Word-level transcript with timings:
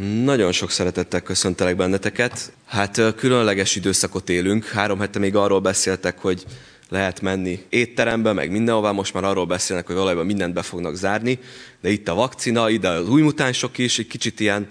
Nagyon 0.00 0.52
sok 0.52 0.70
szeretettel 0.70 1.20
köszöntelek 1.20 1.76
benneteket. 1.76 2.52
Hát 2.66 3.14
különleges 3.16 3.76
időszakot 3.76 4.28
élünk. 4.28 4.64
Három 4.64 4.98
hete 4.98 5.18
még 5.18 5.36
arról 5.36 5.60
beszéltek, 5.60 6.18
hogy 6.18 6.44
lehet 6.88 7.20
menni 7.20 7.64
étterembe, 7.68 8.32
meg 8.32 8.50
mindenhová. 8.50 8.90
Most 8.90 9.14
már 9.14 9.24
arról 9.24 9.46
beszélnek, 9.46 9.86
hogy 9.86 9.96
valójában 9.96 10.26
mindent 10.26 10.54
be 10.54 10.62
fognak 10.62 10.94
zárni. 10.94 11.38
De 11.80 11.90
itt 11.90 12.08
a 12.08 12.14
vakcina, 12.14 12.70
ide 12.70 12.88
az 12.88 13.08
új 13.08 13.22
mutánsok 13.22 13.78
is, 13.78 13.98
egy 13.98 14.06
kicsit 14.06 14.40
ilyen 14.40 14.66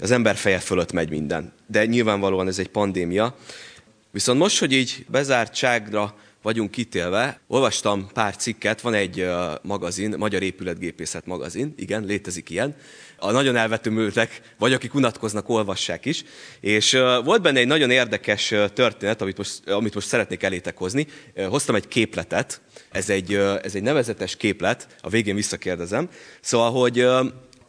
az 0.00 0.10
ember 0.10 0.36
feje 0.36 0.58
fölött 0.58 0.92
megy 0.92 1.10
minden. 1.10 1.52
De 1.66 1.86
nyilvánvalóan 1.86 2.48
ez 2.48 2.58
egy 2.58 2.68
pandémia. 2.68 3.36
Viszont 4.10 4.38
most, 4.38 4.58
hogy 4.58 4.72
így 4.72 5.04
bezártságra 5.08 6.14
vagyunk 6.42 6.70
kitélve. 6.70 7.40
Olvastam 7.46 8.08
pár 8.12 8.36
cikket, 8.36 8.80
van 8.80 8.94
egy 8.94 9.26
magazin, 9.62 10.14
Magyar 10.18 10.42
Épületgépészet 10.42 11.26
magazin, 11.26 11.74
igen, 11.76 12.04
létezik 12.04 12.50
ilyen. 12.50 12.76
A 13.22 13.30
nagyon 13.30 13.56
elvetőmültek, 13.56 14.40
vagy 14.58 14.72
akik 14.72 14.94
unatkoznak, 14.94 15.48
olvassák 15.48 16.04
is. 16.04 16.24
És 16.60 16.92
volt 17.24 17.42
benne 17.42 17.58
egy 17.58 17.66
nagyon 17.66 17.90
érdekes 17.90 18.54
történet, 18.74 19.20
amit 19.20 19.36
most, 19.36 19.68
amit 19.68 19.94
most 19.94 20.06
szeretnék 20.06 20.42
elétek 20.42 20.76
hozni. 20.76 21.06
Hoztam 21.48 21.74
egy 21.74 21.88
képletet, 21.88 22.60
ez 22.90 23.10
egy, 23.10 23.34
ez 23.62 23.74
egy 23.74 23.82
nevezetes 23.82 24.36
képlet, 24.36 24.86
a 25.00 25.08
végén 25.08 25.34
visszakérdezem. 25.34 26.08
Szóval, 26.40 26.70
hogy 26.70 27.06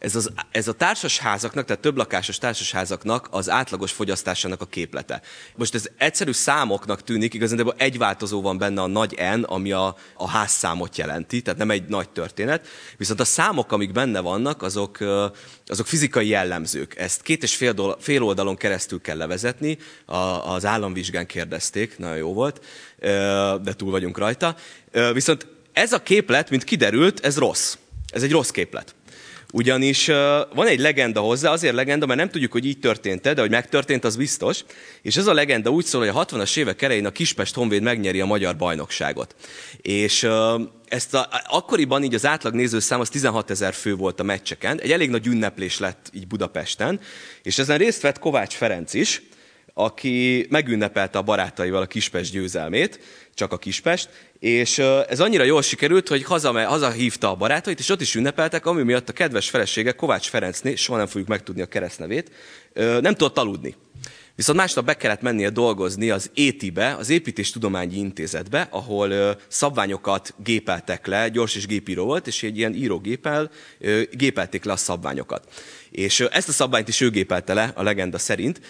ez, 0.02 0.16
az, 0.16 0.32
ez 0.50 0.68
a 0.68 0.72
társasházaknak, 0.72 1.64
tehát 1.64 1.82
több 1.82 1.96
lakásos 1.96 2.38
társasházaknak 2.38 3.28
az 3.30 3.50
átlagos 3.50 3.92
fogyasztásának 3.92 4.60
a 4.60 4.66
képlete. 4.66 5.22
Most 5.56 5.74
ez 5.74 5.88
egyszerű 5.98 6.32
számoknak 6.32 7.02
tűnik, 7.02 7.34
igazán 7.34 7.72
egy 7.76 7.98
változó 7.98 8.40
van 8.40 8.58
benne 8.58 8.80
a 8.80 8.86
nagy 8.86 9.18
N, 9.36 9.42
ami 9.42 9.72
a, 9.72 9.96
a 10.14 10.28
házszámot 10.28 10.96
jelenti, 10.96 11.42
tehát 11.42 11.58
nem 11.58 11.70
egy 11.70 11.88
nagy 11.88 12.10
történet. 12.10 12.66
Viszont 12.96 13.20
a 13.20 13.24
számok, 13.24 13.72
amik 13.72 13.92
benne 13.92 14.20
vannak, 14.20 14.62
azok, 14.62 14.98
azok 15.66 15.86
fizikai 15.86 16.28
jellemzők. 16.28 16.96
Ezt 16.96 17.22
két 17.22 17.42
és 17.42 17.56
fél, 17.56 17.72
dola, 17.72 17.96
fél 18.00 18.22
oldalon 18.22 18.56
keresztül 18.56 19.00
kell 19.00 19.16
levezetni, 19.16 19.78
a, 20.04 20.16
az 20.52 20.64
államvizsgán 20.64 21.26
kérdezték, 21.26 21.98
nagyon 21.98 22.16
jó 22.16 22.32
volt, 22.32 22.64
de 23.62 23.72
túl 23.76 23.90
vagyunk 23.90 24.18
rajta. 24.18 24.56
Viszont 25.12 25.46
ez 25.72 25.92
a 25.92 26.02
képlet, 26.02 26.50
mint 26.50 26.64
kiderült, 26.64 27.24
ez 27.24 27.38
rossz. 27.38 27.76
Ez 28.12 28.22
egy 28.22 28.30
rossz 28.30 28.50
képlet. 28.50 28.94
Ugyanis 29.54 30.06
van 30.54 30.66
egy 30.66 30.78
legenda 30.78 31.20
hozzá, 31.20 31.50
azért 31.50 31.74
legenda, 31.74 32.06
mert 32.06 32.18
nem 32.18 32.30
tudjuk, 32.30 32.52
hogy 32.52 32.66
így 32.66 32.78
történt 32.78 33.20
de 33.22 33.40
hogy 33.40 33.50
megtörtént, 33.50 34.04
az 34.04 34.16
biztos. 34.16 34.64
És 35.02 35.16
ez 35.16 35.26
a 35.26 35.32
legenda 35.32 35.70
úgy 35.70 35.84
szól, 35.84 36.00
hogy 36.00 36.10
a 36.14 36.24
60-as 36.24 36.56
évek 36.56 36.82
elején 36.82 37.06
a 37.06 37.10
Kispest 37.10 37.54
Honvéd 37.54 37.82
megnyeri 37.82 38.20
a 38.20 38.26
magyar 38.26 38.56
bajnokságot. 38.56 39.34
És 39.82 40.28
ezt 40.88 41.14
a, 41.14 41.28
akkoriban 41.46 42.02
így 42.02 42.14
az 42.14 42.26
átlag 42.26 42.54
nézőszám 42.54 43.00
az 43.00 43.08
16 43.08 43.50
ezer 43.50 43.74
fő 43.74 43.94
volt 43.94 44.20
a 44.20 44.22
meccseken, 44.22 44.80
egy 44.80 44.92
elég 44.92 45.10
nagy 45.10 45.26
ünneplés 45.26 45.78
lett 45.78 46.10
így 46.12 46.26
Budapesten, 46.26 47.00
és 47.42 47.58
ezen 47.58 47.78
részt 47.78 48.02
vett 48.02 48.18
Kovács 48.18 48.54
Ferenc 48.54 48.94
is, 48.94 49.22
aki 49.74 50.46
megünnepelte 50.50 51.18
a 51.18 51.22
barátaival 51.22 51.82
a 51.82 51.86
Kispest 51.86 52.32
győzelmét, 52.32 53.00
csak 53.34 53.52
a 53.52 53.58
Kispest, 53.58 54.08
és 54.38 54.78
ez 55.08 55.20
annyira 55.20 55.44
jól 55.44 55.62
sikerült, 55.62 56.08
hogy 56.08 56.24
haza, 56.24 56.66
hazahívta 56.66 57.30
a 57.30 57.34
barátait, 57.34 57.78
és 57.78 57.88
ott 57.88 58.00
is 58.00 58.14
ünnepeltek, 58.14 58.66
ami 58.66 58.82
miatt 58.82 59.08
a 59.08 59.12
kedves 59.12 59.50
felesége 59.50 59.92
Kovács 59.92 60.28
Ferencné, 60.28 60.74
soha 60.74 60.98
nem 60.98 61.06
fogjuk 61.06 61.28
megtudni 61.28 61.62
a 61.62 61.66
keresztnevét, 61.66 62.30
nem 62.74 63.14
tudott 63.14 63.38
aludni. 63.38 63.74
Viszont 64.34 64.58
másnap 64.58 64.84
be 64.84 64.96
kellett 64.96 65.20
mennie 65.20 65.50
dolgozni 65.50 66.10
az 66.10 66.30
ETI-be, 66.34 66.94
az 66.94 67.08
Építéstudományi 67.08 67.96
Intézetbe, 67.96 68.68
ahol 68.70 69.36
szabványokat 69.48 70.34
gépeltek 70.42 71.06
le, 71.06 71.28
gyors 71.28 71.54
és 71.54 71.66
gépíró 71.66 72.04
volt, 72.04 72.26
és 72.26 72.42
egy 72.42 72.58
ilyen 72.58 72.74
írógépel 72.74 73.50
gépelték 74.10 74.64
le 74.64 74.72
a 74.72 74.76
szabványokat. 74.76 75.52
És 75.90 76.20
ezt 76.20 76.48
a 76.48 76.52
szabványt 76.52 76.88
is 76.88 77.00
ő 77.00 77.10
gépelte 77.10 77.54
le, 77.54 77.72
a 77.74 77.82
legenda 77.82 78.18
szerint, 78.18 78.60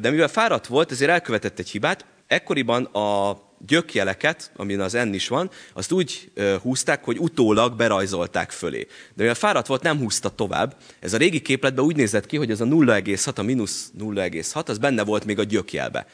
de 0.00 0.10
mivel 0.10 0.28
fáradt 0.28 0.66
volt, 0.66 0.90
ezért 0.90 1.10
elkövetett 1.10 1.58
egy 1.58 1.70
hibát, 1.70 2.04
ekkoriban 2.26 2.84
a 2.84 3.38
gyökjeleket, 3.66 4.50
amin 4.56 4.80
az 4.80 4.92
N 4.92 5.12
is 5.12 5.28
van, 5.28 5.50
azt 5.72 5.92
úgy 5.92 6.30
húzták, 6.62 7.04
hogy 7.04 7.18
utólag 7.18 7.76
berajzolták 7.76 8.50
fölé. 8.50 8.86
De 8.88 9.14
mivel 9.16 9.34
fáradt 9.34 9.66
volt, 9.66 9.82
nem 9.82 9.98
húzta 9.98 10.28
tovább. 10.28 10.76
Ez 11.00 11.12
a 11.12 11.16
régi 11.16 11.40
képletben 11.40 11.84
úgy 11.84 11.96
nézett 11.96 12.26
ki, 12.26 12.36
hogy 12.36 12.50
ez 12.50 12.60
a 12.60 12.64
0,6, 12.64 13.34
a 13.34 13.42
mínusz 13.42 13.90
0,6, 13.98 14.68
az 14.68 14.78
benne 14.78 15.04
volt 15.04 15.24
még 15.24 15.38
a 15.38 15.44
gyökjelbe. 15.44 16.06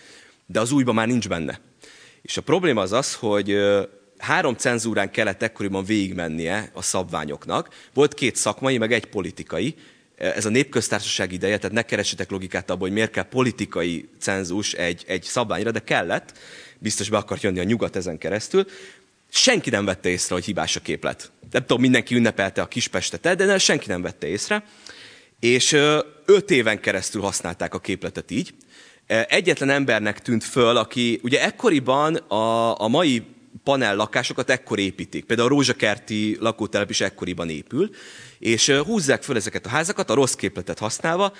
De 0.47 0.61
az 0.61 0.73
újban 0.73 0.95
már 0.95 1.07
nincs 1.07 1.29
benne. 1.29 1.61
És 2.23 2.37
a 2.37 2.41
probléma 2.43 2.81
az 2.81 2.93
az, 2.93 3.15
hogy 3.15 3.59
három 4.19 4.55
cenzúrán 4.55 5.11
kellett 5.11 5.43
ekkoriban 5.43 5.85
végigmennie 5.85 6.71
a 6.73 6.83
szabványoknak. 6.83 7.69
Volt 7.95 8.15
két 8.15 8.37
szakmai, 8.37 8.79
meg 8.79 8.93
egy 8.93 9.07
politikai. 9.07 9.75
Ez 10.17 10.47
a 10.47 10.49
népköztársaság 10.49 11.33
ideje, 11.33 11.59
tehát 11.59 11.77
ne 11.77 11.83
keresetek 11.83 12.31
logikát 12.31 12.71
abban, 12.71 12.81
hogy 12.81 12.93
miért 12.93 13.11
kell 13.11 13.29
politikai 13.29 14.09
cenzus 14.19 14.73
egy, 14.73 15.05
egy 15.07 15.23
szabványra, 15.23 15.71
de 15.71 15.79
kellett 15.79 16.39
biztos 16.81 17.09
be 17.09 17.17
akart 17.17 17.43
jönni 17.43 17.59
a 17.59 17.63
nyugat 17.63 17.97
ezen 17.97 18.19
keresztül. 18.19 18.67
Senki 19.31 19.71
nem 19.71 19.85
vette 19.85 20.09
észre, 20.09 20.35
hogy 20.35 20.45
hibás 20.45 20.77
a 20.77 20.81
képlet. 20.81 21.31
Nem 21.51 21.63
tudom, 21.63 21.81
mindenki 21.81 22.15
ünnepelte 22.15 22.63
a 22.63 22.67
kispestet, 22.67 23.37
de 23.37 23.59
senki 23.59 23.89
nem 23.89 24.03
vette 24.03 24.27
észre. 24.27 24.65
És 25.41 25.73
öt 26.25 26.51
éven 26.51 26.81
keresztül 26.81 27.23
használták 27.23 27.75
a 27.75 27.81
képletet 27.81 28.31
így. 28.31 28.55
Egyetlen 29.07 29.71
embernek 29.71 30.21
tűnt 30.21 30.45
föl, 30.45 30.77
aki 30.77 31.21
ugye 31.23 31.43
ekkoriban 31.43 32.15
a, 32.15 32.81
a 32.81 32.89
mai 32.89 33.23
panel 33.65 33.97
lakásokat 33.97 34.51
ekkor 34.51 34.79
építik. 34.79 35.25
Például 35.25 35.49
a 35.49 35.51
rózsakerti 35.51 36.37
lakótelep 36.41 36.91
is 36.91 37.01
ekkoriban 37.01 37.51
épül, 37.51 37.91
és 38.39 38.71
húzzák 38.71 39.23
föl 39.23 39.37
ezeket 39.37 39.67
a 39.67 39.69
házakat, 39.69 40.11
a 40.11 40.15
rossz 40.15 40.35
képletet 40.35 40.79
használva, 40.79 41.33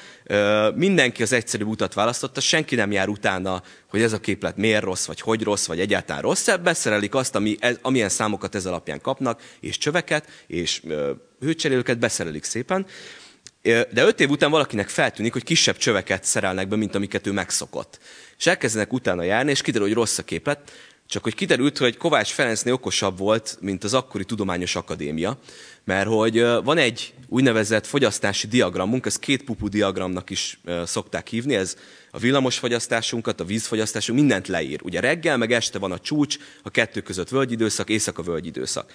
mindenki 0.75 1.23
az 1.23 1.33
egyszerű 1.33 1.65
utat 1.65 1.95
választotta, 1.95 2.41
senki 2.41 2.75
nem 2.75 2.93
jár 2.93 3.09
utána, 3.09 3.63
hogy 3.89 4.03
ez 4.03 4.13
a 4.13 4.21
képlet 4.21 4.57
miért 4.57 4.83
rossz, 4.83 5.07
vagy 5.07 5.21
hogy 5.21 5.43
rossz, 5.43 5.67
vagy 5.67 5.81
egyáltalán 5.81 6.23
rossz, 6.23 6.49
beszerelik 6.63 7.15
azt, 7.15 7.35
ami, 7.35 7.57
amilyen 7.83 8.09
számokat 8.09 8.55
ez 8.55 8.67
alapján 8.67 9.01
kapnak, 9.01 9.43
és 9.61 9.79
csöveket, 9.79 10.29
és 10.47 10.83
hőcserélőket 11.41 11.99
beszerelik 11.99 12.45
szépen, 12.45 12.87
de 13.63 14.05
öt 14.05 14.21
év 14.21 14.31
után 14.31 14.51
valakinek 14.51 14.89
feltűnik, 14.89 15.33
hogy 15.33 15.45
kisebb 15.45 15.77
csöveket 15.77 16.25
szerelnek 16.25 16.69
be, 16.69 16.77
mint 16.77 16.95
amiket 16.95 17.27
ő 17.27 17.33
megszokott. 17.33 17.99
És 18.39 18.47
elkezdenek 18.47 18.93
utána 18.93 19.23
járni, 19.23 19.51
és 19.51 19.63
kiderül, 19.63 19.87
hogy 19.87 19.97
rossz 19.97 20.19
a 20.19 20.23
képlet, 20.23 20.73
csak 21.11 21.23
hogy 21.23 21.35
kiderült, 21.35 21.79
hogy 21.79 21.97
Kovács 21.97 22.31
Ferencnél 22.31 22.73
okosabb 22.73 23.19
volt, 23.19 23.59
mint 23.61 23.85
az 23.85 23.95
akkori 23.95 24.25
Tudományos 24.25 24.77
Akadémia, 24.77 25.39
mert 25.85 26.09
hogy 26.09 26.41
van 26.65 26.79
egy 26.79 27.15
úgynevezett 27.29 27.87
fogyasztási 27.87 28.47
diagramunk, 28.47 29.07
ezt 29.07 29.19
két 29.19 29.45
pupu 29.45 29.69
diagramnak 29.69 30.31
is 30.31 30.61
szokták 30.85 31.29
hívni, 31.29 31.55
ez 31.55 31.77
a 32.11 32.19
villamosfogyasztásunkat, 32.19 33.41
a 33.41 33.45
vízfogyasztásunk, 33.45 34.19
mindent 34.19 34.49
leír. 34.49 34.81
Ugye 34.83 35.01
reggel, 35.01 35.37
meg 35.37 35.53
este 35.53 35.79
van 35.79 35.93
a 35.93 35.99
csúcs, 35.99 36.37
a 36.63 36.71
kettő 36.71 37.01
között 37.01 37.29
völgyidőszak, 37.29 37.89
éjszaka 37.89 38.23
völgyidőszak. 38.23 38.93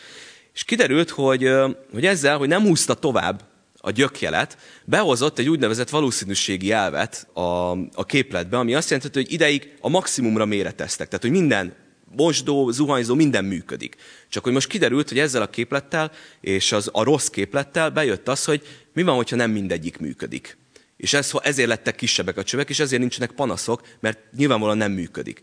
És 0.53 0.63
kiderült, 0.63 1.09
hogy, 1.09 1.49
hogy 1.93 2.05
ezzel, 2.05 2.37
hogy 2.37 2.47
nem 2.47 2.61
húzta 2.61 2.93
tovább 2.93 3.43
a 3.77 3.91
gyökjelet, 3.91 4.57
behozott 4.85 5.39
egy 5.39 5.49
úgynevezett 5.49 5.89
valószínűségi 5.89 6.71
elvet 6.71 7.27
a, 7.33 7.71
a 7.71 8.05
képletbe, 8.05 8.57
ami 8.57 8.75
azt 8.75 8.89
jelenti, 8.89 9.19
hogy 9.19 9.31
ideig 9.31 9.73
a 9.79 9.89
maximumra 9.89 10.45
méreteztek. 10.45 11.07
Tehát, 11.07 11.21
hogy 11.21 11.31
minden 11.31 11.83
mosdó, 12.15 12.71
zuhanyzó, 12.71 13.15
minden 13.15 13.45
működik. 13.45 13.95
Csak 14.29 14.43
hogy 14.43 14.53
most 14.53 14.67
kiderült, 14.67 15.09
hogy 15.09 15.19
ezzel 15.19 15.41
a 15.41 15.49
képlettel 15.49 16.11
és 16.41 16.71
az, 16.71 16.89
a 16.91 17.03
rossz 17.03 17.27
képlettel 17.27 17.89
bejött 17.89 18.27
az, 18.27 18.45
hogy 18.45 18.61
mi 18.93 19.03
van, 19.03 19.15
hogyha 19.15 19.35
nem 19.35 19.51
mindegyik 19.51 19.97
működik. 19.97 20.57
És 20.97 21.13
ez, 21.13 21.31
ezért 21.41 21.67
lettek 21.67 21.95
kisebbek 21.95 22.37
a 22.37 22.43
csövek, 22.43 22.69
és 22.69 22.79
ezért 22.79 23.01
nincsenek 23.01 23.31
panaszok, 23.31 23.81
mert 23.99 24.19
nyilvánvalóan 24.35 24.77
nem 24.77 24.91
működik. 24.91 25.41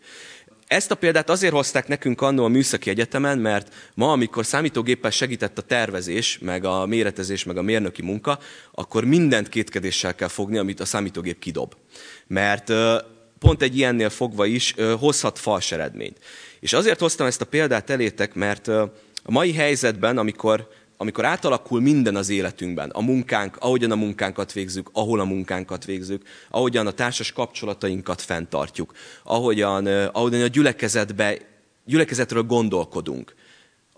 Ezt 0.67 0.91
a 0.91 0.95
példát 0.95 1.31
azért 1.31 1.53
hozták 1.53 1.89
nekünk 1.89 2.21
annó 2.21 2.45
a 2.45 2.49
Műszaki 2.49 2.91
Egyetemen, 2.91 3.39
mert 3.39 3.75
ma, 3.95 4.13
amikor 4.13 4.47
számítógéppel 4.47 5.11
segített 5.11 5.59
a 5.59 5.63
tervezés, 5.63 6.39
meg 6.39 6.65
a 6.65 6.87
méretezés, 6.87 7.45
meg 7.45 7.57
a 7.57 7.63
mérnöki 7.63 8.03
munka, 8.03 8.39
akkor 8.73 9.05
mindent 9.05 9.49
kétkedéssel 9.49 10.15
kell 10.15 10.29
fogni, 10.29 10.59
amit 10.59 10.81
a 10.81 10.85
számítógép 10.85 11.39
kidob. 11.39 11.75
Mert 12.27 12.73
pont 13.43 13.63
egy 13.63 13.77
ilyennél 13.77 14.11
fogva 14.11 14.47
is 14.47 14.75
hozhat 14.99 15.39
fals 15.39 15.73
eredményt. 15.73 16.19
És 16.61 16.73
azért 16.73 17.01
hoztam 17.01 17.27
ezt 17.27 17.41
a 17.41 17.45
példát 17.45 17.91
elétek, 17.91 18.35
mert 18.35 18.69
a 18.69 19.31
mai 19.31 19.53
helyzetben, 19.53 20.19
amikor, 20.19 20.69
amikor 20.97 21.25
átalakul 21.25 21.81
minden 21.81 22.17
az 22.17 22.29
életünkben, 22.29 22.91
a 22.91 23.01
munkánk, 23.01 23.57
ahogyan 23.59 23.91
a 23.91 23.97
munkánkat 23.97 24.53
végzük, 24.53 24.91
ahol 24.93 25.21
a 25.21 25.25
munkánkat 25.25 25.85
végzük, 25.85 26.23
ahogyan 26.51 26.87
a 26.87 26.91
társas 26.91 27.33
kapcsolatainkat 27.33 28.21
fenntartjuk, 28.21 28.93
ahogyan, 29.25 29.87
ahogyan 29.87 30.43
a 30.43 30.47
gyülekezetbe, 30.47 31.39
gyülekezetről 31.85 32.43
gondolkodunk, 32.43 33.35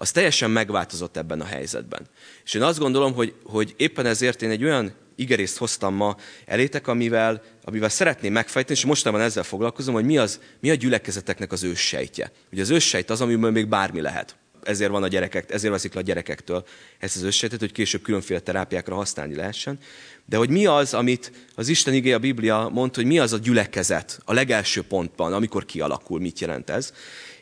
az 0.05 0.11
teljesen 0.11 0.51
megváltozott 0.51 1.17
ebben 1.17 1.41
a 1.41 1.45
helyzetben. 1.45 2.07
És 2.45 2.55
én 2.55 2.63
azt 2.63 2.79
gondolom, 2.79 3.15
hogy, 3.15 3.35
hogy 3.45 3.75
éppen 3.77 4.07
ezért 4.07 4.43
én 4.43 4.51
egy 4.51 4.65
olyan 4.65 4.93
igerészt 5.17 5.57
hoztam 5.57 5.95
ma 5.95 6.17
elétek, 6.47 6.87
amivel, 6.87 7.43
amivel 7.65 7.89
szeretném 7.89 8.33
megfejteni, 8.33 8.79
és 8.79 8.85
mostanában 8.85 9.27
ezzel 9.27 9.43
foglalkozom, 9.43 9.95
hogy 9.95 10.05
mi, 10.05 10.19
az, 10.19 10.41
mi 10.61 10.71
a 10.71 10.75
gyülekezeteknek 10.75 11.53
az 11.53 11.63
őssejtje. 11.63 12.33
Ugye 12.53 12.63
az 12.63 12.71
őssejt 12.71 13.11
az, 13.11 13.21
amiből 13.21 13.51
még 13.51 13.69
bármi 13.69 14.01
lehet. 14.01 14.37
ezért 14.63 14.91
van 14.91 15.03
a 15.03 15.09
gyerekek, 15.09 15.53
ezért 15.53 15.73
veszik 15.73 15.95
le 15.95 16.01
a 16.01 16.03
gyerekektől 16.03 16.67
ezt 16.99 17.17
az 17.17 17.23
összetet, 17.23 17.61
hogy 17.61 17.73
később 17.73 18.03
különféle 18.03 18.41
terápiákra 18.41 18.95
használni 18.95 19.35
lehessen. 19.35 19.79
De 20.27 20.37
hogy 20.37 20.51
mi 20.51 20.67
az, 20.67 20.95
amit 20.95 21.33
az 21.55 21.69
Isten 21.69 21.95
igé 21.95 22.13
a 22.13 22.19
Biblia 22.19 22.69
mond, 22.73 22.95
hogy 22.95 23.05
mi 23.05 23.19
az 23.19 23.33
a 23.33 23.39
gyülekezet 23.39 24.21
a 24.25 24.33
legelső 24.33 24.83
pontban, 24.83 25.33
amikor 25.33 25.65
kialakul, 25.65 26.21
mit 26.21 26.41
jelent 26.41 26.71
ez. 26.71 26.93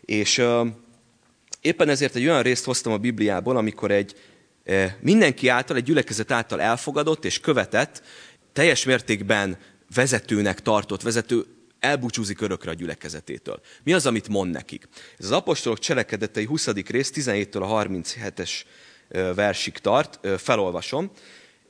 És 0.00 0.42
éppen 1.62 1.88
ezért 1.88 2.14
egy 2.14 2.24
olyan 2.24 2.42
részt 2.42 2.64
hoztam 2.64 2.92
a 2.92 2.98
Bibliából, 2.98 3.56
amikor 3.56 3.90
egy 3.90 4.14
uh, 4.66 4.84
mindenki 5.00 5.48
által, 5.48 5.76
egy 5.76 5.84
gyülekezet 5.84 6.30
által 6.30 6.60
elfogadott 6.60 7.24
és 7.24 7.40
követett, 7.40 8.02
teljes 8.52 8.84
mértékben 8.84 9.58
vezetőnek 9.94 10.60
tartott, 10.60 11.02
vezető 11.02 11.46
elbúcsúzik 11.80 12.40
örökre 12.40 12.70
a 12.70 12.74
gyülekezetétől. 12.74 13.60
Mi 13.82 13.92
az, 13.92 14.06
amit 14.06 14.28
mond 14.28 14.50
nekik? 14.50 14.88
Ez 15.18 15.24
az 15.24 15.30
apostolok 15.30 15.78
cselekedetei 15.78 16.44
20. 16.44 16.66
rész 16.66 17.12
17-től 17.14 17.62
a 17.62 17.84
37-es 17.84 18.50
versig 19.34 19.78
tart, 19.78 20.28
felolvasom. 20.38 21.10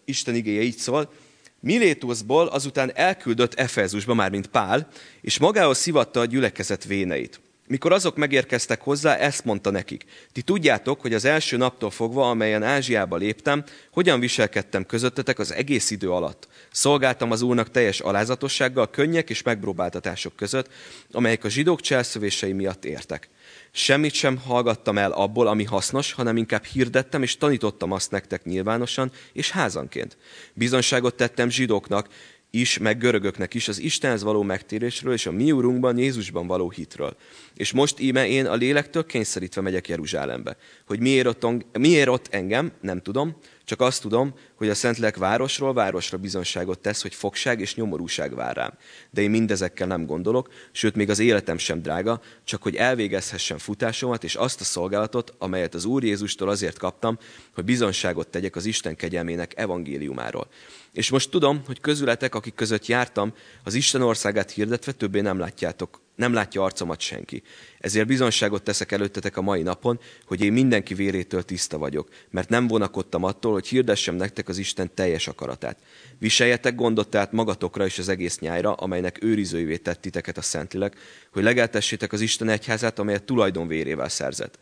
Isten 0.04 0.34
igéje 0.34 0.62
így 0.62 0.76
szól. 0.76 1.12
Milétuszból 1.60 2.46
azután 2.46 2.90
elküldött 2.94 3.54
Efezusba, 3.54 4.14
már 4.14 4.30
mint 4.30 4.46
Pál, 4.46 4.88
és 5.20 5.38
magához 5.38 5.78
szivatta 5.78 6.20
a 6.20 6.24
gyülekezet 6.24 6.84
véneit. 6.84 7.40
Mikor 7.72 7.92
azok 7.92 8.16
megérkeztek 8.16 8.80
hozzá, 8.80 9.16
ezt 9.16 9.44
mondta 9.44 9.70
nekik. 9.70 10.04
Ti 10.32 10.42
tudjátok, 10.42 11.00
hogy 11.00 11.14
az 11.14 11.24
első 11.24 11.56
naptól 11.56 11.90
fogva, 11.90 12.30
amelyen 12.30 12.62
Ázsiába 12.62 13.16
léptem, 13.16 13.64
hogyan 13.92 14.20
viselkedtem 14.20 14.86
közöttetek 14.86 15.38
az 15.38 15.52
egész 15.52 15.90
idő 15.90 16.10
alatt. 16.10 16.48
Szolgáltam 16.70 17.30
az 17.30 17.42
Úrnak 17.42 17.70
teljes 17.70 18.00
alázatossággal, 18.00 18.90
könnyek 18.90 19.30
és 19.30 19.42
megpróbáltatások 19.42 20.36
között, 20.36 20.68
amelyek 21.12 21.44
a 21.44 21.48
zsidók 21.48 21.80
cselszövései 21.80 22.52
miatt 22.52 22.84
értek. 22.84 23.28
Semmit 23.70 24.14
sem 24.14 24.38
hallgattam 24.38 24.98
el 24.98 25.12
abból, 25.12 25.46
ami 25.46 25.64
hasznos, 25.64 26.12
hanem 26.12 26.36
inkább 26.36 26.64
hirdettem 26.64 27.22
és 27.22 27.36
tanítottam 27.36 27.92
azt 27.92 28.10
nektek 28.10 28.44
nyilvánosan 28.44 29.12
és 29.32 29.50
házanként. 29.50 30.16
Bizonságot 30.54 31.14
tettem 31.14 31.50
zsidóknak, 31.50 32.08
is, 32.54 32.78
meg 32.78 32.98
görögöknek 32.98 33.54
is 33.54 33.68
az 33.68 33.78
Istenhez 33.78 34.22
való 34.22 34.42
megtérésről 34.42 35.12
és 35.12 35.26
a 35.26 35.32
mi 35.32 35.52
úrunkban, 35.52 35.98
Jézusban 35.98 36.46
való 36.46 36.70
hitről. 36.70 37.16
És 37.54 37.72
most 37.72 38.00
íme 38.00 38.28
én 38.28 38.46
a 38.46 38.54
lélektől 38.54 39.06
kényszerítve 39.06 39.60
megyek 39.60 39.88
Jeruzsálembe. 39.88 40.56
Hogy 40.86 41.00
miért 41.00 41.26
ott, 41.26 41.66
miért 41.78 42.08
ott 42.08 42.26
engem, 42.30 42.72
nem 42.80 43.00
tudom, 43.00 43.36
csak 43.72 43.80
azt 43.80 44.00
tudom, 44.00 44.34
hogy 44.54 44.68
a 44.68 44.74
Szentlélek 44.74 45.16
városról 45.16 45.72
városra 45.72 46.18
bizonságot 46.18 46.78
tesz, 46.78 47.02
hogy 47.02 47.14
fogság 47.14 47.60
és 47.60 47.74
nyomorúság 47.74 48.34
vár 48.34 48.56
rám. 48.56 48.72
De 49.10 49.22
én 49.22 49.30
mindezekkel 49.30 49.86
nem 49.86 50.06
gondolok, 50.06 50.48
sőt 50.72 50.94
még 50.94 51.10
az 51.10 51.18
életem 51.18 51.58
sem 51.58 51.82
drága, 51.82 52.20
csak 52.44 52.62
hogy 52.62 52.76
elvégezhessem 52.76 53.58
futásomat 53.58 54.24
és 54.24 54.34
azt 54.34 54.60
a 54.60 54.64
szolgálatot, 54.64 55.34
amelyet 55.38 55.74
az 55.74 55.84
Úr 55.84 56.04
Jézustól 56.04 56.48
azért 56.48 56.78
kaptam, 56.78 57.18
hogy 57.54 57.64
bizonságot 57.64 58.28
tegyek 58.28 58.56
az 58.56 58.64
Isten 58.64 58.96
kegyelmének 58.96 59.52
evangéliumáról. 59.56 60.48
És 60.92 61.10
most 61.10 61.30
tudom, 61.30 61.62
hogy 61.66 61.80
közületek, 61.80 62.34
akik 62.34 62.54
között 62.54 62.86
jártam, 62.86 63.34
az 63.64 63.74
Isten 63.74 64.02
országát 64.02 64.50
hirdetve 64.50 64.92
többé 64.92 65.20
nem 65.20 65.38
látjátok, 65.38 66.00
nem 66.22 66.32
látja 66.32 66.64
arcomat 66.64 67.00
senki. 67.00 67.42
Ezért 67.78 68.06
bizonságot 68.06 68.62
teszek 68.62 68.92
előttetek 68.92 69.36
a 69.36 69.42
mai 69.42 69.62
napon, 69.62 70.00
hogy 70.24 70.40
én 70.40 70.52
mindenki 70.52 70.94
vérétől 70.94 71.42
tiszta 71.42 71.78
vagyok, 71.78 72.08
mert 72.30 72.48
nem 72.48 72.66
vonakodtam 72.66 73.24
attól, 73.24 73.52
hogy 73.52 73.66
hirdessem 73.66 74.14
nektek 74.14 74.48
az 74.48 74.58
Isten 74.58 74.94
teljes 74.94 75.28
akaratát. 75.28 75.78
Viseljetek 76.18 76.74
gondot 76.74 77.08
tehát 77.08 77.32
magatokra 77.32 77.84
és 77.84 77.98
az 77.98 78.08
egész 78.08 78.38
nyájra, 78.38 78.72
amelynek 78.72 79.22
őrizőivé 79.22 79.76
tett 79.76 80.00
titeket 80.00 80.38
a 80.38 80.42
Szentlélek, 80.42 80.96
hogy 81.32 81.42
legeltessétek 81.42 82.12
az 82.12 82.20
Isten 82.20 82.48
egyházát, 82.48 82.98
amelyet 82.98 83.24
tulajdonvérével 83.24 84.08
szerzett. 84.08 84.58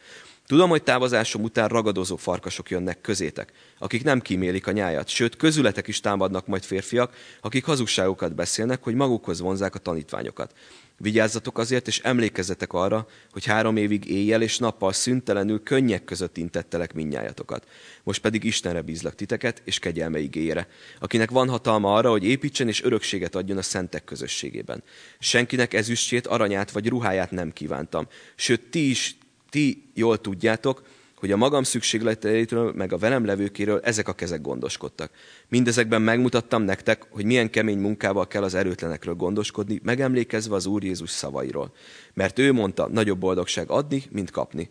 Tudom, 0.50 0.70
hogy 0.70 0.82
távozásom 0.82 1.42
után 1.42 1.68
ragadozó 1.68 2.16
farkasok 2.16 2.70
jönnek 2.70 3.00
közétek, 3.00 3.52
akik 3.78 4.04
nem 4.04 4.20
kímélik 4.20 4.66
a 4.66 4.70
nyájat, 4.70 5.08
sőt, 5.08 5.36
közületek 5.36 5.88
is 5.88 6.00
támadnak 6.00 6.46
majd 6.46 6.62
férfiak, 6.62 7.14
akik 7.40 7.64
hazugságokat 7.64 8.34
beszélnek, 8.34 8.82
hogy 8.82 8.94
magukhoz 8.94 9.40
vonzák 9.40 9.74
a 9.74 9.78
tanítványokat. 9.78 10.54
Vigyázzatok 10.96 11.58
azért, 11.58 11.86
és 11.86 11.98
emlékezzetek 11.98 12.72
arra, 12.72 13.06
hogy 13.32 13.44
három 13.44 13.76
évig 13.76 14.10
éjjel 14.10 14.42
és 14.42 14.58
nappal 14.58 14.92
szüntelenül 14.92 15.62
könnyek 15.62 16.04
között 16.04 16.36
intettelek 16.36 16.94
minnyájatokat. 16.94 17.66
Most 18.02 18.20
pedig 18.20 18.44
Istenre 18.44 18.80
bízlak 18.80 19.14
titeket, 19.14 19.62
és 19.64 19.78
kegyelme 19.78 20.18
igére, 20.18 20.68
akinek 21.00 21.30
van 21.30 21.48
hatalma 21.48 21.94
arra, 21.94 22.10
hogy 22.10 22.24
építsen 22.24 22.68
és 22.68 22.82
örökséget 22.82 23.34
adjon 23.34 23.58
a 23.58 23.62
szentek 23.62 24.04
közösségében. 24.04 24.82
Senkinek 25.18 25.74
ezüstjét, 25.74 26.26
aranyát 26.26 26.70
vagy 26.70 26.88
ruháját 26.88 27.30
nem 27.30 27.52
kívántam, 27.52 28.06
sőt, 28.36 28.60
ti 28.70 28.90
is 28.90 29.18
ti 29.50 29.90
jól 29.94 30.20
tudjátok, 30.20 30.82
hogy 31.20 31.32
a 31.32 31.36
magam 31.36 31.62
szükségleteitől, 31.62 32.72
meg 32.72 32.92
a 32.92 32.98
velem 32.98 33.24
levőkéről 33.24 33.80
ezek 33.80 34.08
a 34.08 34.12
kezek 34.12 34.40
gondoskodtak. 34.40 35.10
Mindezekben 35.48 36.02
megmutattam 36.02 36.62
nektek, 36.62 37.06
hogy 37.10 37.24
milyen 37.24 37.50
kemény 37.50 37.78
munkával 37.78 38.26
kell 38.26 38.42
az 38.42 38.54
erőtlenekről 38.54 39.14
gondoskodni, 39.14 39.80
megemlékezve 39.82 40.54
az 40.54 40.66
Úr 40.66 40.84
Jézus 40.84 41.10
szavairól. 41.10 41.72
Mert 42.14 42.38
ő 42.38 42.52
mondta, 42.52 42.88
nagyobb 42.88 43.18
boldogság 43.18 43.70
adni, 43.70 44.02
mint 44.10 44.30
kapni. 44.30 44.70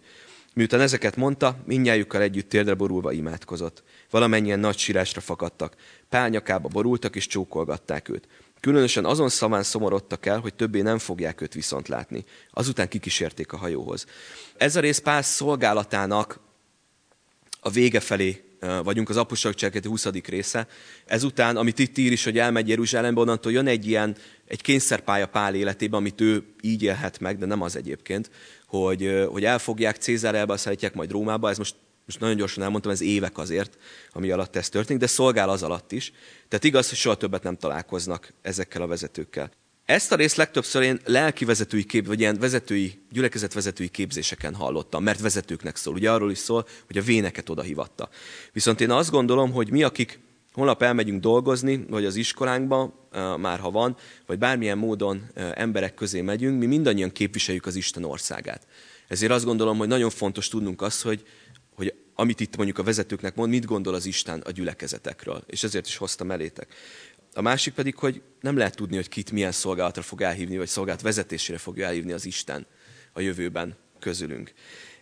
Miután 0.54 0.81
ezeket 0.81 1.16
mondta, 1.16 1.58
mindnyájukkal 1.66 2.22
együtt 2.22 2.50
térdre 2.50 2.74
borulva 2.74 3.12
imádkozott. 3.12 3.84
Valamennyien 4.10 4.60
nagy 4.60 4.78
sírásra 4.78 5.22
fakadtak. 5.22 5.76
Pálnyakába 6.10 6.68
borultak 6.68 7.16
és 7.16 7.28
csókolgatták 7.28 8.10
őt. 8.10 8.28
Különösen 8.60 9.06
azon 9.06 9.30
szaván 9.30 9.64
szomorodtak 9.64 10.26
el, 10.26 10.40
hogy 10.40 10.54
többé 10.54 10.82
nem 10.82 10.98
fogják 10.98 11.42
őt 11.42 11.54
viszont 11.54 11.88
látni. 11.88 12.26
Azután 12.52 12.88
kikísérték 12.88 13.54
a 13.54 13.58
hajóhoz. 13.58 14.06
Ez 14.58 14.76
a 14.76 14.80
rész 14.80 15.00
Pál 15.00 15.22
szolgálatának 15.22 16.40
a 17.60 17.70
vége 17.70 18.00
felé 18.00 18.44
vagyunk, 18.84 19.10
az 19.10 19.18
apostolok 19.18 19.58
cselekedeti 19.58 19.90
20. 19.90 20.06
része. 20.06 20.68
Ezután, 21.06 21.58
amit 21.58 21.80
itt 21.80 21.98
ír 21.98 22.12
is, 22.12 22.24
hogy 22.24 22.38
elmegy 22.38 22.70
Jeruzsálembe, 22.70 23.22
onnantól 23.22 23.52
jön 23.52 23.68
egy 23.68 23.88
ilyen, 23.88 24.16
egy 24.48 24.62
kényszerpálya 24.62 25.28
Pál 25.28 25.56
életében, 25.56 26.00
amit 26.00 26.22
ő 26.22 26.44
így 26.62 26.84
élhet 26.84 27.20
meg, 27.20 27.38
de 27.38 27.46
nem 27.46 27.62
az 27.62 27.76
egyébként, 27.76 28.30
hogy, 28.66 29.26
hogy 29.30 29.46
elfogják, 29.46 29.96
Cézár 29.96 30.36
elbeszállítják, 30.36 30.94
majd 30.94 31.12
Rómába, 31.12 31.50
ez 31.50 31.58
most 31.58 31.76
most 32.10 32.22
nagyon 32.22 32.36
gyorsan 32.36 32.64
elmondtam, 32.64 32.92
ez 32.92 33.02
évek 33.02 33.38
azért, 33.38 33.78
ami 34.12 34.32
alatt 34.32 34.56
ez 34.56 34.70
történik, 34.70 35.02
de 35.02 35.08
szolgál 35.08 35.50
az 35.50 35.64
alatt 35.64 35.92
is. 35.92 36.12
Tehát 36.48 36.66
igaz, 36.66 36.90
hogy 36.90 36.98
soha 36.98 37.16
többet 37.16 37.44
nem 37.44 37.58
találkoznak 37.58 38.34
ezekkel 38.42 38.82
a 38.82 38.88
vezetőkkel. 38.88 39.52
Ezt 39.86 40.12
a 40.12 40.16
részt 40.16 40.36
legtöbbször 40.36 40.82
én 40.82 41.00
lelki 41.06 41.46
vezetői 41.46 41.84
kép, 41.84 42.08
vagy 42.08 42.20
ilyen 42.20 42.40
vezetői, 42.40 43.02
gyülekezet 43.12 43.54
vezetői 43.54 43.88
képzéseken 43.88 44.56
hallottam, 44.56 45.04
mert 45.04 45.20
vezetőknek 45.20 45.76
szól. 45.76 45.94
Ugye 45.94 46.12
arról 46.12 46.32
is 46.32 46.38
szól, 46.38 46.68
hogy 46.88 46.98
a 46.98 47.02
véneket 47.02 47.50
oda 47.50 47.62
hivatta. 47.62 48.10
Viszont 48.52 48.82
én 48.82 48.92
azt 48.92 49.12
gondolom, 49.12 49.52
hogy 49.52 49.72
mi, 49.72 49.84
akik 49.84 50.20
holnap 50.54 50.82
elmegyünk 50.82 51.22
dolgozni, 51.22 51.86
vagy 51.90 52.06
az 52.06 52.16
iskolánkba, 52.16 53.08
már 53.38 53.60
ha 53.60 53.72
van, 53.72 53.98
vagy 54.26 54.38
bármilyen 54.38 54.78
módon 54.78 55.28
emberek 55.54 55.94
közé 55.94 56.22
megyünk, 56.22 56.60
mi 56.60 56.66
mindannyian 56.66 57.12
képviseljük 57.12 57.66
az 57.66 57.76
Isten 57.76 58.04
országát. 58.04 58.68
Ezért 59.07 59.31
azt 59.31 59.45
gondolom, 59.45 59.78
hogy 59.78 59.88
nagyon 59.88 60.10
fontos 60.10 60.48
tudnunk 60.48 60.81
azt, 60.81 61.02
hogy 61.02 61.24
amit 62.19 62.40
itt 62.40 62.56
mondjuk 62.56 62.78
a 62.78 62.83
vezetőknek 62.83 63.35
mond, 63.35 63.49
mit 63.49 63.66
gondol 63.66 63.94
az 63.94 64.06
Isten 64.06 64.40
a 64.40 64.52
gyülekezetekről. 64.52 65.44
És 65.47 65.64
ezért 65.64 65.88
is 65.88 65.97
hoztam 65.97 66.31
elétek. 66.31 66.73
A 67.33 67.42
másik 67.42 67.73
pedig, 67.73 67.95
hogy 67.95 68.21
nem 68.42 68.57
lehet 68.57 68.76
tudni, 68.76 68.95
hogy 68.95 69.09
kit 69.09 69.31
milyen 69.31 69.52
szolgálatra 69.52 70.02
fog 70.02 70.21
elhívni, 70.21 70.57
vagy 70.57 70.68
szolgálat 70.68 71.02
vezetésére 71.02 71.57
fogja 71.57 71.85
elhívni 71.85 72.11
az 72.11 72.26
Isten 72.26 72.66
a 73.14 73.19
jövőben 73.19 73.76
közülünk. 73.99 74.54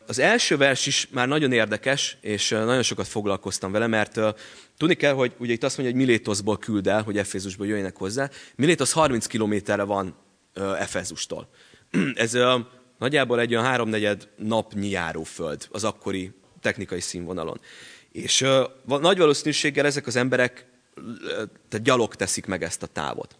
Az 0.07 0.19
első 0.19 0.57
vers 0.57 0.85
is 0.85 1.07
már 1.11 1.27
nagyon 1.27 1.51
érdekes, 1.51 2.17
és 2.21 2.49
nagyon 2.49 2.83
sokat 2.83 3.07
foglalkoztam 3.07 3.71
vele, 3.71 3.87
mert 3.87 4.19
tudni 4.77 4.95
kell, 4.95 5.13
hogy 5.13 5.33
ugye 5.37 5.53
itt 5.53 5.63
azt 5.63 5.77
mondja, 5.77 5.95
hogy 5.95 6.05
Milétoszból 6.05 6.57
küld 6.57 6.87
el, 6.87 7.03
hogy 7.03 7.17
Efézusból 7.17 7.67
jöjjenek 7.67 7.97
hozzá. 7.97 8.29
Milétosz 8.55 8.91
30 8.91 9.25
kilométerre 9.25 9.83
van 9.83 10.15
Efezustól. 10.53 11.49
Ez 12.15 12.37
nagyjából 12.97 13.39
egy 13.39 13.51
olyan 13.51 13.65
háromnegyed 13.65 14.29
napnyi 14.35 14.89
járóföld 14.89 15.67
az 15.71 15.83
akkori 15.83 16.31
technikai 16.67 16.99
színvonalon. 16.99 17.59
És 18.11 18.45
nagy 18.85 19.17
valószínűséggel 19.17 19.85
ezek 19.85 20.07
az 20.07 20.15
emberek 20.15 20.65
tehát 21.69 21.85
gyalog 21.85 22.15
teszik 22.15 22.45
meg 22.45 22.63
ezt 22.63 22.83
a 22.83 22.87
távot. 22.87 23.35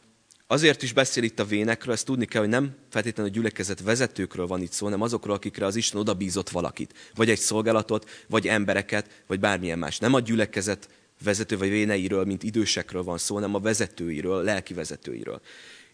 Azért 0.48 0.84
is 0.84 0.94
beszél 0.94 1.24
itt 1.24 1.40
a 1.40 1.46
vénekről, 1.46 1.94
ezt 1.94 2.06
tudni 2.06 2.26
kell, 2.26 2.42
hogy 2.42 2.50
nem 2.50 2.76
feltétlenül 2.90 3.32
a 3.32 3.36
gyülekezet 3.36 3.82
vezetőkről 3.82 4.48
van 4.48 4.62
itt 4.62 4.72
szó, 4.72 4.86
hanem 4.86 5.02
azokról, 5.02 5.36
akikre 5.36 5.66
az 5.66 5.76
Isten 5.76 6.00
odabízott 6.00 6.50
valakit. 6.50 6.94
Vagy 7.16 7.30
egy 7.30 7.40
szolgálatot, 7.40 8.10
vagy 8.28 8.48
embereket, 8.48 9.24
vagy 9.28 9.40
bármilyen 9.40 9.80
más. 9.80 9.98
Nem 9.98 10.14
a 10.14 10.20
gyülekezet 10.20 10.90
vezető 11.24 11.58
vagy 11.58 11.70
véneiről, 11.70 12.26
mint 12.26 12.44
idősekről 12.44 13.04
van 13.04 13.18
szó, 13.18 13.36
hanem 13.36 13.56
a 13.56 13.60
vezetőiről, 13.60 14.34
a 14.34 14.42
lelki 14.42 14.74
vezetőiről. 14.74 15.42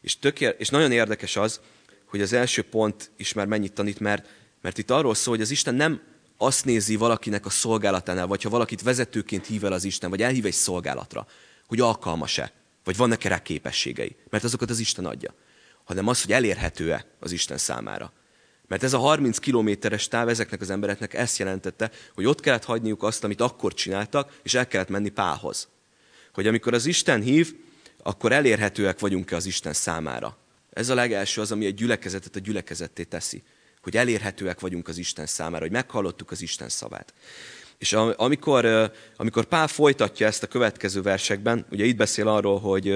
És, 0.01 0.19
tökér, 0.19 0.55
és 0.57 0.69
nagyon 0.69 0.91
érdekes 0.91 1.35
az, 1.35 1.59
hogy 2.05 2.21
az 2.21 2.33
első 2.33 2.61
pont 2.61 3.11
is 3.17 3.33
már 3.33 3.45
mennyit 3.45 3.73
tanít, 3.73 3.99
mert, 3.99 4.27
mert 4.61 4.77
itt 4.77 4.91
arról 4.91 5.15
szól, 5.15 5.33
hogy 5.33 5.43
az 5.43 5.51
Isten 5.51 5.75
nem 5.75 6.01
azt 6.45 6.65
nézi 6.65 6.95
valakinek 6.95 7.45
a 7.45 7.49
szolgálatánál, 7.49 8.27
vagy 8.27 8.43
ha 8.43 8.49
valakit 8.49 8.81
vezetőként 8.81 9.45
hív 9.45 9.65
el 9.65 9.71
az 9.73 9.83
Isten, 9.83 10.09
vagy 10.09 10.21
elhív 10.21 10.45
egy 10.45 10.53
szolgálatra, 10.53 11.27
hogy 11.67 11.79
alkalmas-e, 11.79 12.51
vagy 12.83 12.97
vannak-e 12.97 13.29
rá 13.29 13.41
képességei, 13.41 14.15
mert 14.29 14.43
azokat 14.43 14.69
az 14.69 14.79
Isten 14.79 15.05
adja, 15.05 15.33
hanem 15.83 16.07
az, 16.07 16.21
hogy 16.21 16.31
elérhető-e 16.31 17.05
az 17.19 17.31
Isten 17.31 17.57
számára. 17.57 18.13
Mert 18.67 18.83
ez 18.83 18.93
a 18.93 18.97
30 18.97 19.37
kilométeres 19.37 20.07
táv 20.07 20.29
ezeknek 20.29 20.61
az 20.61 20.69
embereknek 20.69 21.13
ezt 21.13 21.37
jelentette, 21.37 21.91
hogy 22.13 22.25
ott 22.25 22.39
kellett 22.39 22.63
hagyniuk 22.63 23.03
azt, 23.03 23.23
amit 23.23 23.41
akkor 23.41 23.73
csináltak, 23.73 24.39
és 24.43 24.53
el 24.53 24.67
kellett 24.67 24.89
menni 24.89 25.09
Pálhoz. 25.09 25.67
Hogy 26.33 26.47
amikor 26.47 26.73
az 26.73 26.85
Isten 26.85 27.21
hív, 27.21 27.55
akkor 28.03 28.31
elérhetőek 28.31 28.99
vagyunk-e 28.99 29.35
az 29.35 29.45
Isten 29.45 29.73
számára. 29.73 30.37
Ez 30.73 30.89
a 30.89 30.93
legelső 30.93 31.41
az, 31.41 31.51
ami 31.51 31.65
egy 31.65 31.73
gyülekezetet 31.73 32.35
a 32.35 32.39
gyülekezetté 32.39 33.03
teszi. 33.03 33.43
Hogy 33.83 33.97
elérhetőek 33.97 34.59
vagyunk 34.59 34.87
az 34.87 34.97
Isten 34.97 35.25
számára, 35.25 35.63
hogy 35.63 35.71
meghallottuk 35.71 36.31
az 36.31 36.41
Isten 36.41 36.69
szavát. 36.69 37.13
És 37.77 37.93
amikor, 38.15 38.91
amikor 39.15 39.45
Pál 39.45 39.67
folytatja 39.67 40.27
ezt 40.27 40.43
a 40.43 40.47
következő 40.47 41.01
versekben, 41.01 41.65
ugye 41.71 41.85
itt 41.85 41.95
beszél 41.95 42.27
arról, 42.27 42.59
hogy, 42.59 42.87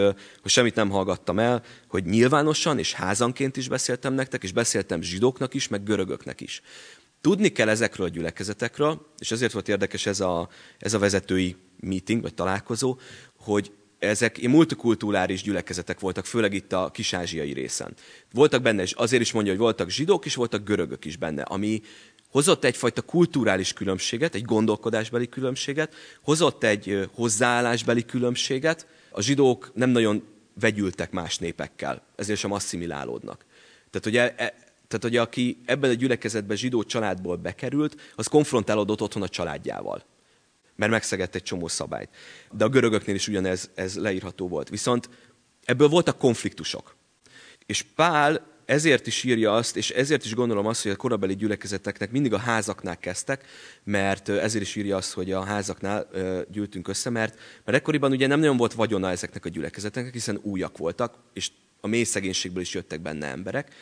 hogy 0.41 0.51
semmit 0.51 0.75
nem 0.75 0.89
hallgattam 0.89 1.39
el, 1.39 1.63
hogy 1.87 2.05
nyilvánosan 2.05 2.79
és 2.79 2.93
házanként 2.93 3.57
is 3.57 3.67
beszéltem 3.67 4.13
nektek, 4.13 4.43
és 4.43 4.51
beszéltem 4.51 5.01
zsidóknak 5.01 5.53
is, 5.53 5.67
meg 5.67 5.83
görögöknek 5.83 6.41
is. 6.41 6.61
Tudni 7.21 7.49
kell 7.49 7.69
ezekről 7.69 8.05
a 8.05 8.09
gyülekezetekről, 8.09 9.13
és 9.17 9.31
ezért 9.31 9.51
volt 9.51 9.67
érdekes 9.67 10.05
ez 10.05 10.19
a, 10.19 10.49
ez 10.79 10.93
a 10.93 10.99
vezetői 10.99 11.55
meeting, 11.79 12.21
vagy 12.21 12.33
találkozó, 12.33 12.99
hogy 13.37 13.71
ezek 13.99 14.41
multikulturális 14.41 15.41
gyülekezetek 15.41 15.99
voltak, 15.99 16.25
főleg 16.25 16.53
itt 16.53 16.73
a 16.73 16.89
kisázsiai 16.93 17.53
részen. 17.53 17.93
Voltak 18.33 18.61
benne, 18.61 18.81
és 18.81 18.91
azért 18.91 19.21
is 19.21 19.31
mondja, 19.31 19.51
hogy 19.51 19.61
voltak 19.61 19.89
zsidók, 19.89 20.25
és 20.25 20.35
voltak 20.35 20.63
görögök 20.63 21.05
is 21.05 21.17
benne, 21.17 21.41
ami 21.41 21.81
hozott 22.31 22.63
egyfajta 22.63 23.01
kulturális 23.01 23.73
különbséget, 23.73 24.35
egy 24.35 24.43
gondolkodásbeli 24.43 25.29
különbséget, 25.29 25.95
hozott 26.21 26.63
egy 26.63 27.09
hozzáállásbeli 27.13 28.05
különbséget. 28.05 28.87
A 29.11 29.21
zsidók 29.21 29.71
nem 29.73 29.89
nagyon 29.89 30.23
vegyültek 30.59 31.11
más 31.11 31.37
népekkel, 31.37 32.03
ezért 32.15 32.39
sem 32.39 32.51
asszimilálódnak. 32.51 33.45
Tehát, 33.89 34.03
hogy, 34.03 34.17
e, 34.17 34.43
e, 34.43 34.53
tehát, 34.87 35.03
hogy 35.03 35.17
aki 35.17 35.57
ebben 35.65 35.89
a 35.89 35.93
gyülekezetben 35.93 36.57
zsidó 36.57 36.83
családból 36.83 37.35
bekerült, 37.35 38.13
az 38.15 38.27
konfrontálódott 38.27 39.01
otthon 39.01 39.23
a 39.23 39.29
családjával 39.29 40.03
mert 40.77 40.91
megszegett 40.91 41.35
egy 41.35 41.43
csomó 41.43 41.67
szabályt. 41.67 42.09
De 42.51 42.63
a 42.63 42.69
görögöknél 42.69 43.15
is 43.15 43.27
ugyanez 43.27 43.69
ez 43.75 43.97
leírható 43.97 44.47
volt. 44.47 44.69
Viszont 44.69 45.09
ebből 45.65 45.87
voltak 45.87 46.17
konfliktusok. 46.17 46.95
És 47.65 47.81
Pál 47.81 48.55
ezért 48.65 49.07
is 49.07 49.23
írja 49.23 49.55
azt, 49.55 49.77
és 49.77 49.89
ezért 49.89 50.25
is 50.25 50.35
gondolom 50.35 50.65
azt, 50.65 50.83
hogy 50.83 50.91
a 50.91 50.95
korabeli 50.95 51.35
gyülekezeteknek 51.35 52.11
mindig 52.11 52.33
a 52.33 52.37
házaknál 52.37 52.97
kezdtek, 52.97 53.45
mert 53.83 54.29
ezért 54.29 54.63
is 54.63 54.75
írja 54.75 54.97
azt, 54.97 55.13
hogy 55.13 55.31
a 55.31 55.43
házaknál 55.43 56.07
gyűltünk 56.51 56.87
össze, 56.87 57.09
mert, 57.09 57.39
mert 57.65 57.77
ekkoriban 57.77 58.11
ugye 58.11 58.27
nem 58.27 58.39
nagyon 58.39 58.57
volt 58.57 58.73
vagyona 58.73 59.09
ezeknek 59.09 59.45
a 59.45 59.49
gyülekezeteknek, 59.49 60.13
hiszen 60.13 60.39
újak 60.41 60.77
voltak, 60.77 61.15
és 61.33 61.51
a 61.81 61.87
mély 61.87 62.03
szegénységből 62.03 62.61
is 62.61 62.73
jöttek 62.73 63.01
benne 63.01 63.27
emberek, 63.27 63.73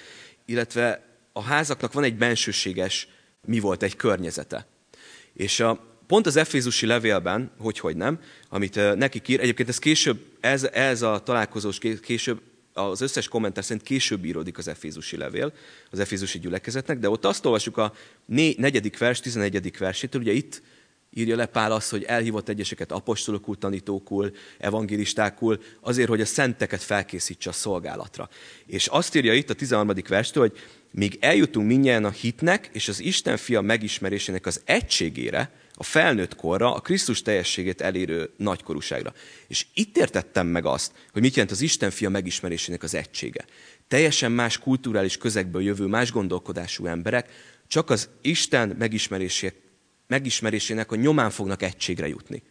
illetve 0.46 1.06
a 1.34 1.42
házaknak 1.42 1.94
van 1.94 2.04
egy 2.04 2.18
bensőséges, 2.18 3.08
mi 3.46 3.60
volt, 3.60 3.84
egy 3.84 3.96
környezete. 3.96 4.68
És 5.34 5.60
a, 5.60 5.95
pont 6.08 6.26
az 6.26 6.36
Efézusi 6.36 6.86
levélben, 6.86 7.52
hogy 7.58 7.80
hogy 7.80 7.96
nem, 7.96 8.20
amit 8.50 8.96
neki 8.96 9.22
ír, 9.26 9.40
egyébként 9.40 9.70
ez 9.70 9.80
később, 9.80 10.20
ez, 10.40 10.64
ez 10.64 11.02
a 11.02 11.20
találkozós 11.20 11.78
később 12.02 12.42
az 12.74 13.02
összes 13.02 13.28
kommentár 13.28 13.64
szerint 13.64 13.86
később 13.86 14.26
íródik 14.26 14.58
az 14.58 14.68
Efézusi 14.68 15.18
levél, 15.18 15.54
az 15.92 16.00
Efézusi 16.00 16.40
gyülekezetnek, 16.40 17.00
de 17.00 17.10
ott 17.10 17.26
azt 17.26 17.46
olvasjuk 17.46 17.78
a 17.78 17.94
negyedik 18.26 18.98
vers, 18.98 19.20
tizenegyedik 19.20 19.78
versétől, 19.78 20.22
ugye 20.22 20.32
itt 20.32 20.62
írja 21.18 21.36
le 21.36 21.46
Pál 21.46 21.72
azt, 21.72 21.90
hogy 21.90 22.04
elhívott 22.04 22.50
egyeseket 22.50 22.92
apostolokul, 22.92 23.58
tanítókul, 23.58 24.32
evangélistákul, 24.58 25.62
azért, 25.82 26.10
hogy 26.10 26.22
a 26.22 26.26
szenteket 26.26 26.84
felkészítse 26.84 27.50
a 27.50 27.54
szolgálatra. 27.54 28.30
És 28.66 28.88
azt 28.88 29.16
írja 29.16 29.34
itt 29.34 29.50
a 29.50 29.54
13. 29.54 29.94
verstől, 30.08 30.48
hogy 30.48 30.60
míg 30.92 31.18
eljutunk 31.20 31.68
minnyien 31.68 32.06
a 32.06 32.10
hitnek 32.10 32.70
és 32.72 32.88
az 32.88 33.00
Isten 33.00 33.38
fia 33.38 33.62
megismerésének 33.62 34.46
az 34.46 34.62
egységére, 34.66 35.52
a 35.78 35.84
felnőtt 35.84 36.36
korra, 36.36 36.74
a 36.74 36.80
Krisztus 36.80 37.22
teljességét 37.22 37.82
elérő 37.82 38.30
nagykorúságra. 38.38 39.14
És 39.48 39.66
itt 39.74 39.98
értettem 39.98 40.48
meg 40.48 40.66
azt, 40.66 40.92
hogy 41.12 41.22
mit 41.22 41.34
jelent 41.34 41.52
az 41.52 41.62
Isten 41.62 41.92
fia 41.92 42.10
megismerésének 42.10 42.84
az 42.84 42.96
egysége. 42.96 43.46
Teljesen 43.88 44.32
más 44.32 44.60
kulturális 44.60 45.18
közegből 45.18 45.62
jövő, 45.62 45.86
más 45.86 46.12
gondolkodású 46.12 46.86
emberek 46.86 47.30
csak 47.68 47.90
az 47.90 48.10
Isten 48.22 48.76
megismerésének 50.08 50.92
a 50.92 50.96
nyomán 50.96 51.30
fognak 51.30 51.62
egységre 51.62 52.08
jutni. 52.08 52.44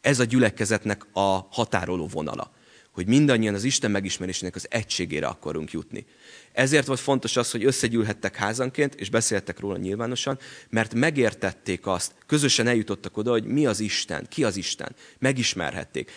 Ez 0.00 0.18
a 0.18 0.24
gyülekezetnek 0.24 1.06
a 1.12 1.46
határoló 1.50 2.06
vonala 2.06 2.52
hogy 2.98 3.06
mindannyian 3.06 3.54
az 3.54 3.64
Isten 3.64 3.90
megismerésének 3.90 4.54
az 4.54 4.66
egységére 4.70 5.26
akarunk 5.26 5.70
jutni. 5.70 6.06
Ezért 6.52 6.86
volt 6.86 7.00
fontos 7.00 7.36
az, 7.36 7.50
hogy 7.50 7.64
összegyűlhettek 7.64 8.36
házanként, 8.36 8.94
és 8.94 9.10
beszéltek 9.10 9.60
róla 9.60 9.76
nyilvánosan, 9.76 10.38
mert 10.70 10.94
megértették 10.94 11.86
azt, 11.86 12.12
közösen 12.26 12.66
eljutottak 12.66 13.16
oda, 13.16 13.30
hogy 13.30 13.44
mi 13.44 13.66
az 13.66 13.80
Isten, 13.80 14.26
ki 14.28 14.44
az 14.44 14.56
Isten, 14.56 14.94
megismerhették. 15.18 16.10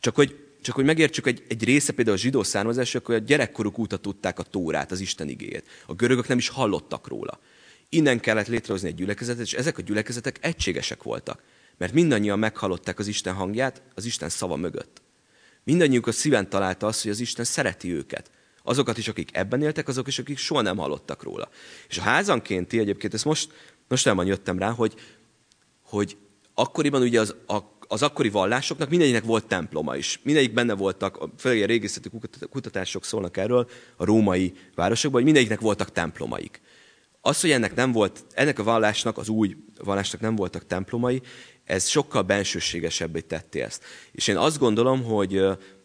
Csak 0.00 0.14
hogy, 0.14 0.36
csak 0.62 0.74
hogy 0.74 0.84
megértsük 0.84 1.26
egy, 1.26 1.44
egy 1.48 1.64
része, 1.64 1.92
például 1.92 2.16
a 2.16 2.20
zsidó 2.20 2.42
származások, 2.42 3.06
hogy 3.06 3.14
a 3.14 3.18
gyerekkoruk 3.18 3.78
óta 3.78 3.96
tudták 3.96 4.38
a 4.38 4.42
Tórát, 4.42 4.90
az 4.90 5.00
Isten 5.00 5.28
igéjét. 5.28 5.68
A 5.86 5.94
görögök 5.94 6.28
nem 6.28 6.38
is 6.38 6.48
hallottak 6.48 7.08
róla. 7.08 7.40
Innen 7.88 8.20
kellett 8.20 8.48
létrehozni 8.48 8.88
egy 8.88 8.94
gyülekezetet, 8.94 9.44
és 9.44 9.52
ezek 9.52 9.78
a 9.78 9.82
gyülekezetek 9.82 10.38
egységesek 10.40 11.02
voltak. 11.02 11.42
Mert 11.78 11.92
mindannyian 11.92 12.38
meghallották 12.38 12.98
az 12.98 13.06
Isten 13.06 13.34
hangját 13.34 13.82
az 13.94 14.04
Isten 14.04 14.28
szava 14.28 14.56
mögött. 14.56 14.99
Mindannyiuk 15.64 16.06
a 16.06 16.12
szíven 16.12 16.48
találta 16.48 16.86
azt, 16.86 17.02
hogy 17.02 17.10
az 17.10 17.20
Isten 17.20 17.44
szereti 17.44 17.92
őket. 17.92 18.30
Azokat 18.62 18.98
is, 18.98 19.08
akik 19.08 19.36
ebben 19.36 19.62
éltek, 19.62 19.88
azok 19.88 20.06
is, 20.06 20.18
akik 20.18 20.38
soha 20.38 20.60
nem 20.60 20.76
hallottak 20.76 21.22
róla. 21.22 21.48
És 21.88 21.98
a 21.98 22.02
házankénti, 22.02 22.78
egyébként 22.78 23.14
ezt 23.14 23.24
most, 23.24 23.52
most 23.88 24.04
nem 24.04 24.26
jöttem 24.26 24.58
rá, 24.58 24.70
hogy, 24.70 24.94
hogy 25.82 26.16
akkoriban 26.54 27.02
ugye 27.02 27.20
az, 27.20 27.34
a, 27.46 27.58
az 27.80 28.02
akkori 28.02 28.28
vallásoknak 28.28 28.88
mindegyiknek 28.88 29.24
volt 29.24 29.46
temploma 29.46 29.96
is. 29.96 30.20
Mindegyik 30.22 30.52
benne 30.52 30.74
voltak, 30.74 31.28
főleg 31.38 31.62
a 31.62 31.66
régészeti 31.66 32.10
kutatások 32.50 33.04
szólnak 33.04 33.36
erről, 33.36 33.68
a 33.96 34.04
római 34.04 34.52
városokban, 34.74 35.20
hogy 35.20 35.30
mindegyiknek 35.30 35.60
voltak 35.60 35.92
templomaik. 35.92 36.60
Az, 37.20 37.40
hogy 37.40 37.50
ennek 37.50 37.74
nem 37.74 37.92
volt, 37.92 38.24
ennek 38.34 38.58
a 38.58 38.62
vallásnak, 38.62 39.18
az 39.18 39.28
új 39.28 39.56
vallásnak 39.78 40.20
nem 40.20 40.36
voltak 40.36 40.66
templomai, 40.66 41.22
ez 41.70 41.86
sokkal 41.86 42.22
bensőségesebbé 42.22 43.20
tetti 43.20 43.60
ezt. 43.60 43.84
És 44.12 44.28
én 44.28 44.36
azt 44.36 44.58
gondolom, 44.58 45.04
hogy 45.04 45.42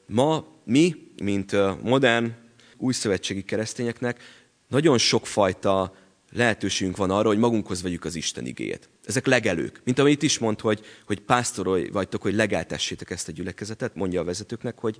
ma 0.08 0.46
mi, 0.63 0.96
mint 1.24 1.82
modern, 1.82 2.34
új 2.77 2.94
szövetségi 2.94 3.44
keresztényeknek 3.44 4.24
nagyon 4.68 4.98
sokfajta 4.98 5.96
lehetőségünk 6.32 6.98
van 6.98 7.12
arra, 7.12 7.27
hogy 7.27 7.38
magunkhoz 7.38 7.82
vegyük 7.82 8.06
az 8.06 8.15
Isten 8.15 8.46
igéjét. 8.46 8.89
Ezek 9.04 9.25
legelők. 9.25 9.82
Mint 9.84 10.00
amit 10.00 10.24
is 10.24 10.38
mond, 10.38 10.60
hogy, 10.60 10.86
hogy 11.06 11.20
pásztorolj 11.20 11.89
vagytok, 11.89 12.22
hogy 12.22 12.34
legeltessétek 12.34 13.10
ezt 13.10 13.27
a 13.27 13.32
gyülekezetet, 13.32 13.96
mondja 13.96 14.22
a 14.22 14.24
vezetőknek, 14.24 14.80
hogy, 14.80 14.98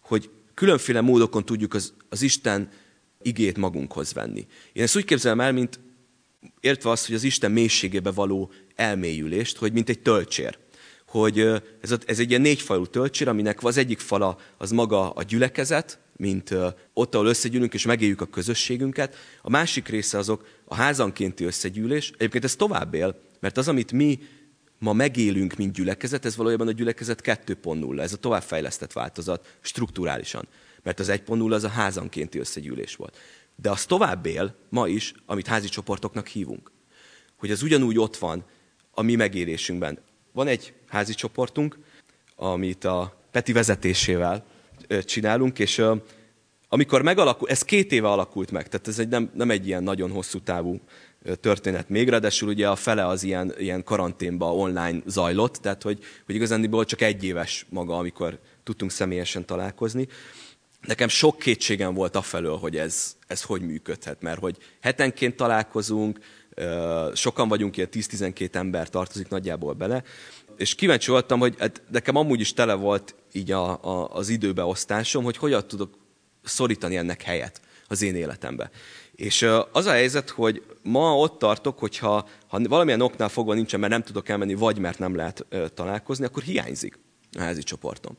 hogy 0.00 0.30
különféle 0.54 1.00
módokon 1.00 1.44
tudjuk 1.44 1.74
az, 1.74 1.92
az 2.08 2.22
Isten 2.22 2.68
igét 3.22 3.56
magunkhoz 3.56 4.12
venni. 4.12 4.46
Én 4.72 4.82
ezt 4.82 4.96
úgy 4.96 5.04
képzelem 5.04 5.40
el, 5.40 5.52
mint 5.52 5.80
értve 6.60 6.90
azt, 6.90 7.06
hogy 7.06 7.14
az 7.14 7.22
Isten 7.22 7.50
mélységébe 7.50 8.10
való 8.10 8.50
elmélyülést, 8.74 9.56
hogy 9.56 9.72
mint 9.72 9.88
egy 9.88 10.00
töltsér. 10.00 10.58
Hogy 11.06 11.38
ez, 11.80 11.96
ez 12.06 12.18
egy 12.18 12.28
ilyen 12.28 12.40
négyfalú 12.40 12.86
töltsér, 12.86 13.28
aminek 13.28 13.64
az 13.64 13.76
egyik 13.76 13.98
fala 13.98 14.38
az 14.56 14.70
maga 14.70 15.10
a 15.10 15.22
gyülekezet, 15.22 15.98
mint 16.16 16.54
ott, 16.92 17.14
ahol 17.14 17.26
összegyűlünk 17.26 17.74
és 17.74 17.84
megéljük 17.84 18.20
a 18.20 18.26
közösségünket. 18.26 19.16
A 19.42 19.50
másik 19.50 19.88
része 19.88 20.18
azok 20.18 20.46
a 20.64 20.74
házankénti 20.74 21.44
összegyűlés. 21.44 22.12
Egyébként 22.16 22.44
ez 22.44 22.56
tovább 22.56 22.94
él, 22.94 23.20
mert 23.40 23.56
az, 23.56 23.68
amit 23.68 23.92
mi 23.92 24.18
ma 24.78 24.92
megélünk, 24.92 25.54
mint 25.54 25.72
gyülekezet, 25.72 26.24
ez 26.24 26.36
valójában 26.36 26.66
a 26.66 26.72
gyülekezet 26.72 27.20
2.0, 27.24 28.00
ez 28.00 28.12
a 28.12 28.16
továbbfejlesztett 28.16 28.92
változat 28.92 29.56
strukturálisan. 29.60 30.48
Mert 30.82 31.00
az 31.00 31.08
1.0 31.10 31.52
az 31.52 31.64
a 31.64 31.68
házankénti 31.68 32.38
összegyűlés 32.38 32.96
volt. 32.96 33.16
De 33.62 33.70
az 33.70 33.84
tovább 33.84 34.26
él 34.26 34.54
ma 34.68 34.88
is, 34.88 35.12
amit 35.26 35.46
házi 35.46 35.68
csoportoknak 35.68 36.26
hívunk. 36.26 36.70
Hogy 37.36 37.50
az 37.50 37.62
ugyanúgy 37.62 37.98
ott 37.98 38.16
van 38.16 38.44
a 38.90 39.02
mi 39.02 39.14
megélésünkben. 39.14 39.98
Van 40.32 40.46
egy 40.46 40.72
házi 40.88 41.14
csoportunk, 41.14 41.78
amit 42.36 42.84
a 42.84 43.20
Peti 43.30 43.52
vezetésével 43.52 44.44
csinálunk, 45.04 45.58
és 45.58 45.82
amikor 46.68 47.02
megalakult, 47.02 47.50
ez 47.50 47.62
két 47.62 47.92
éve 47.92 48.08
alakult 48.08 48.50
meg, 48.50 48.68
tehát 48.68 48.88
ez 48.88 48.98
egy 48.98 49.08
nem, 49.08 49.30
nem 49.34 49.50
egy 49.50 49.66
ilyen 49.66 49.82
nagyon 49.82 50.10
hosszú 50.10 50.40
távú 50.40 50.80
történet 51.40 51.88
még, 51.88 52.08
ráadásul 52.08 52.48
ugye 52.48 52.68
a 52.68 52.76
fele 52.76 53.06
az 53.06 53.22
ilyen, 53.22 53.54
ilyen 53.58 53.84
karanténba 53.84 54.54
online 54.54 54.98
zajlott, 55.06 55.54
tehát 55.54 55.82
hogy, 55.82 56.04
hogy 56.26 56.34
igazán 56.34 56.84
csak 56.84 57.00
egy 57.00 57.24
éves 57.24 57.66
maga, 57.68 57.96
amikor 57.96 58.38
tudtunk 58.62 58.90
személyesen 58.90 59.44
találkozni. 59.44 60.08
Nekem 60.86 61.08
sok 61.08 61.38
kétségem 61.38 61.94
volt 61.94 62.16
afelől, 62.16 62.56
hogy 62.56 62.76
ez, 62.76 63.16
ez 63.26 63.42
hogy 63.42 63.60
működhet, 63.60 64.22
mert 64.22 64.38
hogy 64.38 64.56
hetenként 64.80 65.36
találkozunk, 65.36 66.18
sokan 67.14 67.48
vagyunk, 67.48 67.76
ilyen 67.76 67.88
10-12 67.92 68.54
ember 68.54 68.88
tartozik 68.88 69.28
nagyjából 69.28 69.72
bele, 69.72 70.02
és 70.56 70.74
kíváncsi 70.74 71.10
voltam, 71.10 71.38
hogy 71.38 71.54
hát 71.58 71.82
nekem 71.90 72.16
amúgy 72.16 72.40
is 72.40 72.52
tele 72.52 72.74
volt 72.74 73.14
így 73.32 73.52
a, 73.52 73.84
a, 73.84 74.14
az 74.14 74.28
időbeosztásom, 74.28 75.24
hogy 75.24 75.36
hogyan 75.36 75.68
tudok 75.68 75.98
szorítani 76.42 76.96
ennek 76.96 77.22
helyet 77.22 77.60
az 77.88 78.02
én 78.02 78.14
életembe. 78.14 78.70
És 79.12 79.46
az 79.72 79.86
a 79.86 79.90
helyzet, 79.90 80.30
hogy 80.30 80.62
ma 80.82 81.16
ott 81.16 81.38
tartok, 81.38 81.78
hogyha 81.78 82.28
ha 82.46 82.60
valamilyen 82.68 83.00
oknál 83.00 83.28
fogva 83.28 83.54
nincsen, 83.54 83.80
mert 83.80 83.92
nem 83.92 84.02
tudok 84.02 84.28
elmenni, 84.28 84.54
vagy 84.54 84.78
mert 84.78 84.98
nem 84.98 85.16
lehet 85.16 85.46
találkozni, 85.74 86.24
akkor 86.24 86.42
hiányzik 86.42 86.98
a 87.32 87.40
házi 87.40 87.62
csoportom. 87.62 88.16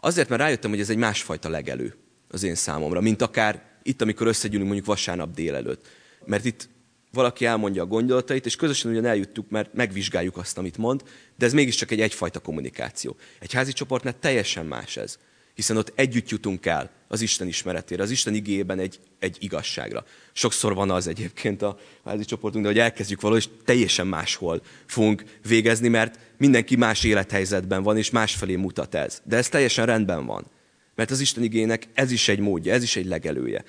Azért, 0.00 0.28
mert 0.28 0.40
rájöttem, 0.40 0.70
hogy 0.70 0.80
ez 0.80 0.90
egy 0.90 0.96
másfajta 0.96 1.48
legelő 1.48 1.94
az 2.28 2.42
én 2.42 2.54
számomra, 2.54 3.00
mint 3.00 3.22
akár 3.22 3.62
itt, 3.82 4.02
amikor 4.02 4.26
összegyűlünk 4.26 4.66
mondjuk 4.66 4.86
vasárnap 4.86 5.34
délelőtt. 5.34 5.86
Mert 6.24 6.44
itt 6.44 6.68
valaki 7.12 7.44
elmondja 7.44 7.82
a 7.82 7.86
gondolatait, 7.86 8.46
és 8.46 8.56
közösen 8.56 8.90
ugyan 8.90 9.04
eljuttuk, 9.04 9.50
mert 9.50 9.74
megvizsgáljuk 9.74 10.36
azt, 10.36 10.58
amit 10.58 10.76
mond, 10.76 11.02
de 11.36 11.46
ez 11.46 11.52
mégiscsak 11.52 11.90
egy 11.90 12.00
egyfajta 12.00 12.40
kommunikáció. 12.40 13.16
Egy 13.38 13.52
házi 13.52 13.72
csoportnál 13.72 14.18
teljesen 14.18 14.66
más 14.66 14.96
ez, 14.96 15.18
hiszen 15.56 15.76
ott 15.76 15.92
együtt 15.94 16.28
jutunk 16.28 16.66
el 16.66 16.90
az 17.08 17.20
Isten 17.20 17.46
ismeretére, 17.46 18.02
az 18.02 18.10
Isten 18.10 18.34
igében 18.34 18.78
egy, 18.78 19.00
egy 19.18 19.36
igazságra. 19.40 20.04
Sokszor 20.32 20.74
van 20.74 20.90
az 20.90 21.06
egyébként 21.06 21.62
a 21.62 21.78
házi 22.04 22.24
de 22.24 22.60
hogy 22.66 22.78
elkezdjük 22.78 23.20
valahogy, 23.20 23.42
és 23.42 23.64
teljesen 23.64 24.06
máshol 24.06 24.62
fogunk 24.86 25.24
végezni, 25.48 25.88
mert 25.88 26.18
mindenki 26.38 26.76
más 26.76 27.04
élethelyzetben 27.04 27.82
van, 27.82 27.96
és 27.96 28.10
másfelé 28.10 28.56
mutat 28.56 28.94
ez. 28.94 29.22
De 29.24 29.36
ez 29.36 29.48
teljesen 29.48 29.86
rendben 29.86 30.26
van. 30.26 30.46
Mert 30.94 31.10
az 31.10 31.20
Isten 31.20 31.42
igének 31.42 31.88
ez 31.94 32.10
is 32.10 32.28
egy 32.28 32.38
módja, 32.38 32.72
ez 32.72 32.82
is 32.82 32.96
egy 32.96 33.06
legelője. 33.06 33.64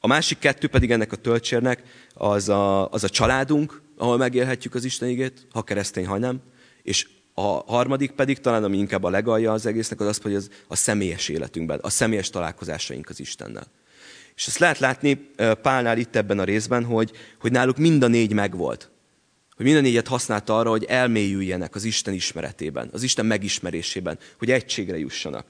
A 0.00 0.06
másik 0.06 0.38
kettő 0.38 0.68
pedig 0.68 0.90
ennek 0.90 1.12
a 1.12 1.16
töltsérnek 1.16 1.82
az 2.14 2.48
a, 2.48 2.90
az 2.90 3.04
a 3.04 3.08
családunk, 3.08 3.82
ahol 3.96 4.16
megélhetjük 4.16 4.74
az 4.74 4.84
Isten 4.84 5.08
igét, 5.08 5.46
ha 5.50 5.62
keresztény, 5.62 6.06
ha 6.06 6.18
nem. 6.18 6.40
És 6.82 7.08
a 7.40 7.64
harmadik 7.66 8.10
pedig, 8.10 8.40
talán 8.40 8.64
ami 8.64 8.78
inkább 8.78 9.04
a 9.04 9.10
legalja 9.10 9.52
az 9.52 9.66
egésznek, 9.66 10.00
az 10.00 10.06
az, 10.06 10.18
hogy 10.18 10.34
az 10.34 10.50
a 10.68 10.76
személyes 10.76 11.28
életünkben, 11.28 11.78
a 11.82 11.90
személyes 11.90 12.30
találkozásaink 12.30 13.08
az 13.08 13.20
Istennel. 13.20 13.66
És 14.34 14.46
ezt 14.46 14.58
lehet 14.58 14.78
látni 14.78 15.30
Pálnál 15.62 15.98
itt 15.98 16.16
ebben 16.16 16.38
a 16.38 16.44
részben, 16.44 16.84
hogy, 16.84 17.10
hogy 17.40 17.52
náluk 17.52 17.76
mind 17.76 18.02
a 18.02 18.08
négy 18.08 18.32
megvolt. 18.32 18.90
Hogy 19.56 19.64
mind 19.64 19.78
a 19.78 19.80
négyet 19.80 20.08
használta 20.08 20.58
arra, 20.58 20.70
hogy 20.70 20.84
elmélyüljenek 20.84 21.74
az 21.74 21.84
Isten 21.84 22.14
ismeretében, 22.14 22.88
az 22.92 23.02
Isten 23.02 23.26
megismerésében, 23.26 24.18
hogy 24.38 24.50
egységre 24.50 24.98
jussanak 24.98 25.46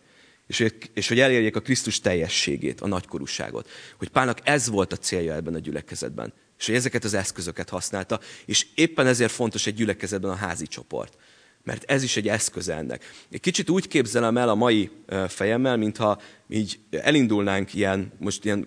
és, 0.50 0.66
és 0.94 1.08
hogy 1.08 1.20
elérjék 1.20 1.56
a 1.56 1.60
Krisztus 1.60 2.00
teljességét, 2.00 2.80
a 2.80 2.86
nagykorúságot. 2.86 3.68
Hogy 3.98 4.08
Pálnak 4.08 4.38
ez 4.42 4.68
volt 4.68 4.92
a 4.92 4.96
célja 4.96 5.34
ebben 5.34 5.54
a 5.54 5.58
gyülekezetben. 5.58 6.32
És 6.58 6.66
hogy 6.66 6.74
ezeket 6.74 7.04
az 7.04 7.14
eszközöket 7.14 7.68
használta, 7.68 8.20
és 8.44 8.66
éppen 8.74 9.06
ezért 9.06 9.32
fontos 9.32 9.66
egy 9.66 9.74
gyülekezetben 9.74 10.30
a 10.30 10.34
házi 10.34 10.66
csoport 10.66 11.16
mert 11.64 11.90
ez 11.90 12.02
is 12.02 12.16
egy 12.16 12.28
eszköz 12.28 12.68
ennek. 12.68 13.04
Egy 13.30 13.40
kicsit 13.40 13.70
úgy 13.70 13.88
képzelem 13.88 14.36
el 14.36 14.48
a 14.48 14.54
mai 14.54 14.90
fejemmel, 15.28 15.76
mintha 15.76 16.20
így 16.48 16.78
elindulnánk 16.90 17.74
ilyen, 17.74 18.12
most 18.18 18.44
ilyen 18.44 18.66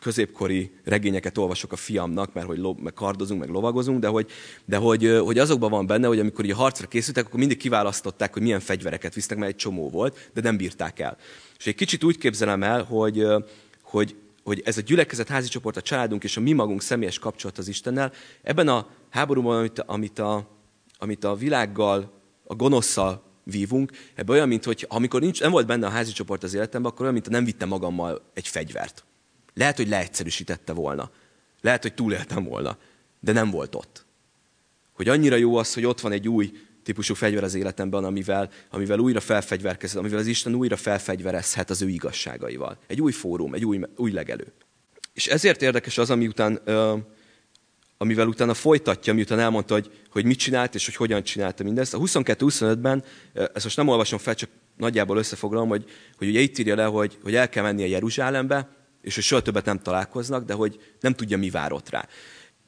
középkori 0.00 0.70
regényeket 0.84 1.38
olvasok 1.38 1.72
a 1.72 1.76
fiamnak, 1.76 2.32
mert 2.32 2.46
hogy 2.46 2.58
lo, 2.58 2.74
meg 2.82 2.92
kardozunk, 2.92 3.40
meg 3.40 3.48
lovagozunk, 3.48 4.00
de, 4.00 4.06
hogy, 4.06 4.30
de 4.64 4.76
hogy, 4.76 5.18
hogy 5.24 5.38
azokban 5.38 5.70
van 5.70 5.86
benne, 5.86 6.06
hogy 6.06 6.18
amikor 6.18 6.44
így 6.44 6.52
harcra 6.52 6.86
készültek, 6.86 7.26
akkor 7.26 7.38
mindig 7.38 7.56
kiválasztották, 7.56 8.32
hogy 8.32 8.42
milyen 8.42 8.60
fegyvereket 8.60 9.14
visznek, 9.14 9.38
mert 9.38 9.50
egy 9.50 9.56
csomó 9.56 9.90
volt, 9.90 10.30
de 10.34 10.40
nem 10.40 10.56
bírták 10.56 10.98
el. 10.98 11.16
És 11.58 11.66
egy 11.66 11.74
kicsit 11.74 12.04
úgy 12.04 12.18
képzelem 12.18 12.62
el, 12.62 12.82
hogy, 12.82 13.26
hogy, 13.82 14.16
hogy 14.42 14.62
ez 14.64 14.78
a 14.78 14.80
gyülekezet, 14.80 15.28
házi 15.28 15.48
csoport, 15.48 15.76
a 15.76 15.82
családunk 15.82 16.24
és 16.24 16.36
a 16.36 16.40
mi 16.40 16.52
magunk 16.52 16.82
személyes 16.82 17.18
kapcsolat 17.18 17.58
az 17.58 17.68
Istennel, 17.68 18.12
ebben 18.42 18.68
a 18.68 18.86
háborúban, 19.10 19.58
amit, 19.58 19.78
amit 19.78 20.18
a, 20.18 20.57
amit 20.98 21.24
a 21.24 21.34
világgal, 21.34 22.20
a 22.44 22.54
gonoszszal 22.54 23.22
vívunk, 23.44 23.90
ebben 24.14 24.34
olyan, 24.34 24.48
mint 24.48 24.64
hogy 24.64 24.86
amikor 24.88 25.20
nincs, 25.20 25.40
nem 25.40 25.50
volt 25.50 25.66
benne 25.66 25.86
a 25.86 25.90
házi 25.90 26.12
csoport 26.12 26.42
az 26.42 26.54
életemben, 26.54 26.90
akkor 26.90 27.00
olyan, 27.00 27.12
mint 27.12 27.28
nem 27.28 27.44
vittem 27.44 27.68
magammal 27.68 28.30
egy 28.34 28.48
fegyvert. 28.48 29.04
Lehet, 29.54 29.76
hogy 29.76 29.88
leegyszerűsítette 29.88 30.72
volna. 30.72 31.10
Lehet, 31.60 31.82
hogy 31.82 31.94
túléltem 31.94 32.44
volna. 32.44 32.76
De 33.20 33.32
nem 33.32 33.50
volt 33.50 33.74
ott. 33.74 34.06
Hogy 34.92 35.08
annyira 35.08 35.36
jó 35.36 35.56
az, 35.56 35.74
hogy 35.74 35.84
ott 35.84 36.00
van 36.00 36.12
egy 36.12 36.28
új 36.28 36.52
típusú 36.82 37.14
fegyver 37.14 37.44
az 37.44 37.54
életemben, 37.54 38.04
amivel, 38.04 38.50
amivel 38.70 38.98
újra 38.98 39.20
felfegyverkezhet, 39.20 39.98
amivel 39.98 40.18
az 40.18 40.26
Isten 40.26 40.54
újra 40.54 40.76
felfegyverezhet 40.76 41.70
az 41.70 41.82
ő 41.82 41.88
igazságaival. 41.88 42.78
Egy 42.86 43.00
új 43.00 43.12
fórum, 43.12 43.54
egy 43.54 43.64
új, 43.64 43.80
új 43.96 44.10
legelő. 44.10 44.52
És 45.12 45.26
ezért 45.26 45.62
érdekes 45.62 45.98
az, 45.98 46.10
ami 46.10 46.26
után 46.26 46.60
amivel 47.98 48.28
utána 48.28 48.54
folytatja, 48.54 49.14
miután 49.14 49.38
elmondta, 49.38 49.74
hogy, 49.74 49.90
hogy 50.10 50.24
mit 50.24 50.38
csinált, 50.38 50.74
és 50.74 50.84
hogy 50.84 50.96
hogyan 50.96 51.22
csinálta 51.22 51.64
mindezt. 51.64 51.94
A 51.94 51.98
22-25-ben, 51.98 53.04
ezt 53.34 53.64
most 53.64 53.76
nem 53.76 53.88
olvasom 53.88 54.18
fel, 54.18 54.34
csak 54.34 54.50
nagyjából 54.76 55.16
összefoglalom, 55.16 55.68
hogy, 55.68 55.84
hogy 56.16 56.28
ugye 56.28 56.40
itt 56.40 56.58
írja 56.58 56.74
le, 56.74 56.84
hogy, 56.84 57.18
hogy 57.22 57.34
el 57.34 57.48
kell 57.48 57.62
mennie 57.62 57.86
Jeruzsálembe, 57.86 58.68
és 59.02 59.14
hogy 59.14 59.24
soha 59.24 59.42
többet 59.42 59.64
nem 59.64 59.78
találkoznak, 59.78 60.44
de 60.44 60.54
hogy 60.54 60.80
nem 61.00 61.14
tudja, 61.14 61.38
mi 61.38 61.50
vár 61.50 61.72
ott 61.72 61.90
rá. 61.90 62.08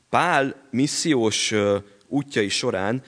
Pál 0.09 0.69
missziós 0.71 1.55
útjai 2.07 2.49
során 2.49 3.03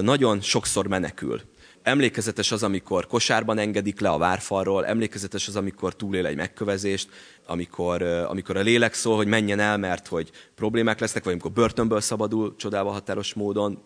nagyon 0.00 0.40
sokszor 0.40 0.86
menekül. 0.86 1.40
Emlékezetes 1.88 2.52
az, 2.52 2.62
amikor 2.62 3.06
kosárban 3.06 3.58
engedik 3.58 4.00
le 4.00 4.08
a 4.08 4.18
várfalról, 4.18 4.86
emlékezetes 4.86 5.48
az, 5.48 5.56
amikor 5.56 5.96
túlél 5.96 6.26
egy 6.26 6.36
megkövezést, 6.36 7.08
amikor, 7.46 8.02
amikor 8.02 8.56
a 8.56 8.60
lélek 8.60 8.94
szól, 8.94 9.16
hogy 9.16 9.26
menjen 9.26 9.60
el, 9.60 9.76
mert 9.76 10.06
hogy 10.06 10.30
problémák 10.54 11.00
lesznek, 11.00 11.24
vagy 11.24 11.32
amikor 11.32 11.52
börtönből 11.52 12.00
szabadul 12.00 12.54
csodálva 12.56 12.90
határos 12.90 13.34
módon. 13.34 13.82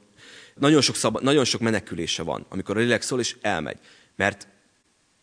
Nagyon 0.55 0.81
sok, 0.81 0.97
szab, 0.97 1.21
nagyon 1.21 1.45
sok 1.45 1.61
menekülése 1.61 2.23
van, 2.23 2.47
amikor 2.49 2.77
a 2.77 2.81
lélek 2.81 3.03
szól, 3.03 3.21
és 3.21 3.37
elmegy. 3.41 3.79
Mert, 4.17 4.49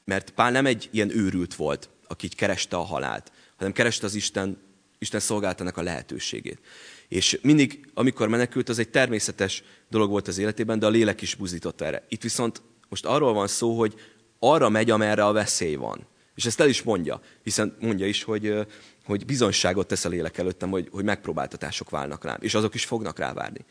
mert 0.06 0.30
Pál 0.30 0.52
nem 0.52 0.66
egy 0.66 0.90
ilyen 0.92 1.18
őrült 1.18 1.56
volt, 1.56 1.90
aki 2.08 2.26
így 2.26 2.36
kereste 2.36 2.76
a 2.76 2.84
halált, 2.84 3.32
hanem 3.58 3.74
kereste 3.74 4.06
az 4.06 4.16
Isten, 4.16 4.58
Isten 5.00 5.20
szolgáltanak 5.20 5.78
a 5.78 5.82
lehetőségét. 5.82 6.60
És 7.08 7.40
mindig, 7.42 7.90
amikor 7.94 8.28
menekült, 8.28 8.70
az 8.70 8.80
egy 8.80 8.90
természetes 8.90 9.64
dolog 9.90 10.10
volt 10.10 10.28
az 10.28 10.38
életében, 10.38 10.80
de 10.80 10.86
a 10.86 10.90
lélek 10.90 11.22
is 11.22 11.36
buzított 11.36 11.82
erre. 11.82 12.06
Itt 12.10 12.22
viszont 12.22 12.62
most 12.90 13.06
arról 13.06 13.34
van 13.34 13.48
szó, 13.48 13.78
hogy 13.78 13.96
arra 14.40 14.70
megy, 14.70 14.90
amerre 14.90 15.26
a 15.26 15.32
veszély 15.32 15.76
van. 15.76 16.08
És 16.36 16.46
ezt 16.46 16.60
el 16.60 16.70
is 16.70 16.82
mondja, 16.84 17.22
hiszen 17.44 17.76
mondja 17.80 18.08
is, 18.08 18.24
hogy, 18.24 18.68
hogy 19.06 19.26
bizonyságot 19.26 19.88
tesz 19.88 20.06
a 20.06 20.10
lélek 20.10 20.38
előttem, 20.38 20.70
hogy, 20.70 20.88
hogy 20.92 21.04
megpróbáltatások 21.04 21.90
válnak 21.90 22.24
rám, 22.24 22.38
és 22.40 22.54
azok 22.54 22.74
is 22.74 22.86
fognak 22.86 23.20
rávárni. 23.20 23.66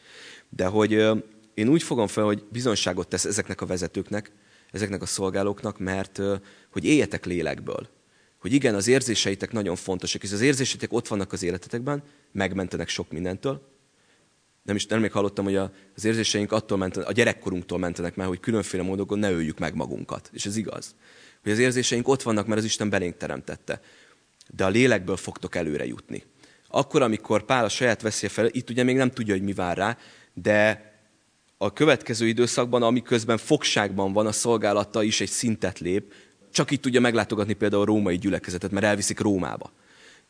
De 0.48 0.66
hogy 0.66 0.92
én 1.54 1.68
úgy 1.68 1.83
fogom 1.83 2.07
fel, 2.07 2.24
hogy 2.24 2.44
bizonyságot 2.52 3.09
tesz 3.09 3.24
ezeknek 3.24 3.61
a 3.61 3.66
vezetőknek, 3.66 4.33
ezeknek 4.70 5.02
a 5.02 5.07
szolgálóknak, 5.07 5.78
mert 5.78 6.20
hogy 6.72 6.85
éljetek 6.85 7.24
lélekből. 7.24 7.88
Hogy 8.40 8.52
igen, 8.52 8.74
az 8.74 8.88
érzéseitek 8.88 9.52
nagyon 9.52 9.76
fontosak, 9.76 10.22
és 10.22 10.33
az 10.33 10.40
érzéseitek 10.40 10.92
ott 10.92 11.09
vannak 11.09 11.33
az 11.33 11.42
életetekben, 11.42 12.02
megmentenek 12.33 12.88
sok 12.88 13.11
mindentől, 13.11 13.77
nem 14.68 14.76
is 14.76 14.87
nem 14.87 15.00
még 15.00 15.12
hallottam, 15.12 15.44
hogy 15.44 15.57
az 15.57 16.04
érzéseink 16.04 16.52
attól 16.52 16.78
mentenek, 16.78 17.09
a 17.09 17.12
gyerekkorunktól 17.12 17.78
mentenek 17.78 18.16
már, 18.16 18.26
hogy 18.26 18.40
különféle 18.40 18.83
módokon 18.83 19.18
ne 19.18 19.31
öljük 19.31 19.59
meg 19.59 19.74
magunkat. 19.74 20.31
És 20.33 20.46
ez 20.46 20.57
igaz. 20.57 20.94
Hogy 21.42 21.52
az 21.52 21.59
érzéseink 21.59 22.09
ott 22.09 22.22
vannak, 22.22 22.46
mert 22.46 22.59
az 22.59 22.64
Isten 22.64 22.90
belénk 22.90 23.16
teremtette. 23.16 23.81
De 24.50 24.64
a 24.64 24.68
lélekből 24.68 25.16
fogtok 25.16 25.54
előre 25.54 25.87
jutni. 25.87 26.22
Akkor, 26.68 27.02
amikor 27.02 27.44
Pál 27.44 27.64
a 27.64 27.68
saját 27.68 28.02
veszélye 28.02 28.33
fel, 28.33 28.48
itt 28.50 28.70
ugye 28.70 28.83
még 28.83 28.96
nem 28.96 29.11
tudja, 29.11 29.35
hogy 29.35 29.42
mi 29.42 29.52
vár 29.52 29.76
rá, 29.76 29.96
de 30.35 30.92
a 31.57 31.72
következő 31.72 32.26
időszakban, 32.26 32.83
amiközben 32.83 33.38
fogságban 33.38 34.12
van, 34.12 34.26
a 34.26 34.33
szolgálata 34.33 35.02
is 35.02 35.20
egy 35.20 35.28
szintet 35.28 35.78
lép, 35.78 36.12
csak 36.52 36.70
itt 36.70 36.83
tudja 36.83 37.00
meglátogatni 37.00 37.52
például 37.52 37.83
a 37.83 37.87
római 37.87 38.18
gyülekezetet, 38.18 38.70
mert 38.70 38.87
elviszik 38.87 39.20
Rómába 39.20 39.72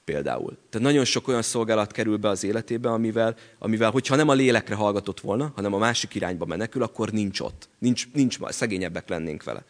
például. 0.08 0.56
Tehát 0.70 0.86
nagyon 0.86 1.04
sok 1.04 1.28
olyan 1.28 1.42
szolgálat 1.42 1.92
kerül 1.92 2.16
be 2.16 2.28
az 2.28 2.44
életébe, 2.44 2.90
amivel, 2.90 3.36
amivel 3.58 3.90
hogyha 3.90 4.16
nem 4.16 4.28
a 4.28 4.32
lélekre 4.32 4.74
hallgatott 4.74 5.20
volna, 5.20 5.52
hanem 5.54 5.74
a 5.74 5.78
másik 5.78 6.14
irányba 6.14 6.44
menekül, 6.44 6.82
akkor 6.82 7.10
nincs 7.10 7.40
ott. 7.40 7.68
Nincs, 7.78 8.08
nincs 8.12 8.38
szegényebbek 8.48 9.08
lennénk 9.08 9.44
vele. 9.44 9.64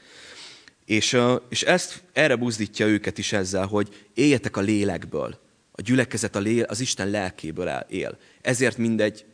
És, 0.85 1.19
és 1.49 1.63
ezt 1.63 2.03
erre 2.13 2.37
buzdítja 2.37 2.87
őket 2.87 3.19
is 3.19 3.33
ezzel, 3.33 3.67
hogy 3.67 4.07
éljetek 4.15 4.57
a 4.57 4.61
lélekből. 4.61 5.39
A 5.73 5.83
gyülekezet 5.83 6.37
a 6.37 6.39
lél, 6.39 6.63
az 6.63 6.81
Isten 6.81 7.11
lelkéből 7.11 7.69
él. 7.89 8.19
Ezért 8.41 8.77
mindegy 8.77 9.25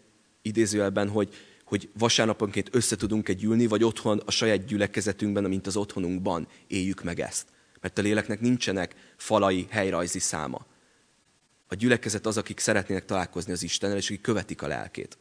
idézőjelben, 0.42 1.08
hogy, 1.08 1.28
hogy 1.64 1.88
vasárnaponként 1.98 2.68
össze 2.72 2.96
tudunk 2.96 3.28
egy 3.28 3.44
ülni, 3.44 3.66
vagy 3.66 3.84
otthon 3.84 4.22
a 4.24 4.30
saját 4.30 4.64
gyülekezetünkben, 4.64 5.44
mint 5.44 5.66
az 5.66 5.76
otthonunkban 5.76 6.48
éljük 6.66 7.02
meg 7.02 7.20
ezt. 7.20 7.46
Mert 7.80 7.98
a 7.98 8.02
léleknek 8.02 8.40
nincsenek 8.40 8.94
falai, 9.16 9.66
helyrajzi 9.70 10.18
száma 10.18 10.66
a 11.74 11.76
gyülekezet 11.76 12.26
az, 12.26 12.36
akik 12.36 12.58
szeretnének 12.58 13.04
találkozni 13.04 13.52
az 13.52 13.62
Istennel, 13.62 13.96
és 13.96 14.06
akik 14.06 14.20
követik 14.20 14.62
a 14.62 14.66
lelkét. 14.66 15.18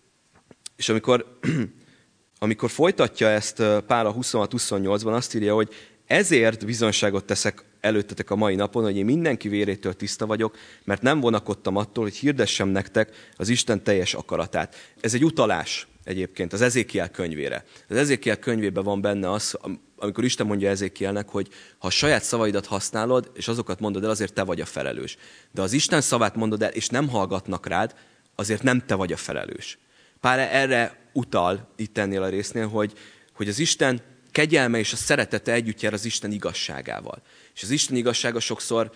És 0.76 0.89
amikor, 0.89 1.39
amikor 2.39 2.70
folytatja 2.70 3.28
ezt 3.28 3.56
Pál 3.88 4.06
a 4.06 4.13
26-28-ban, 4.13 5.13
azt 5.13 5.36
írja, 5.36 5.54
hogy 5.54 5.74
ezért 6.06 6.66
bizonságot 6.66 7.26
teszek 7.26 7.63
előttetek 7.80 8.30
a 8.30 8.36
mai 8.36 8.56
napon, 8.56 8.84
hogy 8.84 8.98
én 8.98 9.06
mindenki 9.06 9.48
vérétől 9.48 9.94
tiszta 9.94 10.26
vagyok, 10.26 10.58
mert 10.84 11.02
nem 11.02 11.20
vonakodtam 11.20 11.76
attól, 11.76 12.04
hogy 12.04 12.16
hirdessem 12.16 12.70
nektek 12.70 13.32
az 13.38 13.50
Isten 13.50 13.84
teljes 13.84 14.13
akaratát. 14.13 14.76
Ez 15.02 15.13
egy 15.13 15.26
utalás 15.26 15.88
egyébként 16.04 16.54
az 16.54 16.62
Ezékiel 16.62 17.10
könyvére. 17.10 17.66
Az 17.89 17.96
Ezékiel 17.96 18.38
könyvében 18.38 18.84
van 18.84 19.02
benne 19.02 19.32
az, 19.32 19.58
amikor 19.96 20.24
Isten 20.24 20.46
mondja 20.46 20.70
Ezékielnek, 20.70 21.30
hogy 21.30 21.48
ha 21.78 21.88
a 21.88 21.92
saját 21.92 22.24
szavaidat 22.24 22.66
használod, 22.66 23.32
és 23.34 23.48
azokat 23.48 23.80
mondod 23.80 24.04
el, 24.04 24.10
azért 24.10 24.34
te 24.34 24.44
vagy 24.44 24.62
a 24.62 24.66
felelős. 24.66 25.18
De 25.52 25.62
az 25.62 25.74
Isten 25.74 26.02
szavát 26.02 26.36
mondod 26.36 26.63
el, 26.63 26.70
és 26.70 26.88
nem 26.88 27.10
hallgatnak 27.10 27.68
rád, 27.68 27.96
azért 28.36 28.63
nem 28.63 28.86
te 28.86 28.96
vagy 28.96 29.12
a 29.12 29.18
felelős. 29.18 29.78
Pár 30.20 30.39
erre 30.39 31.10
utal 31.13 31.70
itt 31.76 31.98
ennél 31.98 32.24
a 32.24 32.30
résznél, 32.30 32.68
hogy, 32.68 32.94
hogy 33.34 33.48
az 33.48 33.60
Isten 33.60 34.02
kegyelme 34.32 34.80
és 34.80 34.94
a 34.94 34.96
szeretete 34.96 35.52
együtt 35.52 35.82
jár 35.82 35.94
az 35.94 36.06
Isten 36.06 36.32
igazságával. 36.32 37.22
És 37.54 37.63
az 37.63 37.70
Isten 37.70 37.96
igazsága 37.96 38.39
sokszor 38.39 38.92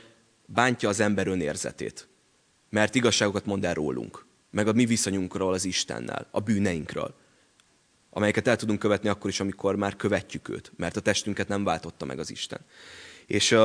bántja 0.46 0.90
az 0.90 1.00
ember 1.00 1.28
önérzetét. 1.28 2.08
Mert 2.70 2.96
igazságokat 2.96 3.46
mond 3.46 3.66
el 3.66 3.74
rólunk, 3.74 4.26
meg 4.52 4.68
a 4.68 4.74
mi 4.74 4.86
viszonyunkról 4.86 5.54
az 5.54 5.66
Istennel, 5.66 6.28
a 6.32 6.40
bűneinkről, 6.40 7.16
amelyeket 8.10 8.48
el 8.48 8.56
tudunk 8.56 8.80
követni 8.80 9.10
akkor 9.10 9.30
is, 9.30 9.40
amikor 9.40 9.76
már 9.76 9.96
követjük 9.96 10.50
őt, 10.50 10.72
mert 10.78 10.98
a 10.98 11.02
testünket 11.02 11.48
nem 11.48 11.64
váltotta 11.64 12.06
meg 12.06 12.20
az 12.20 12.32
Isten. 12.32 12.60
És 13.26 13.58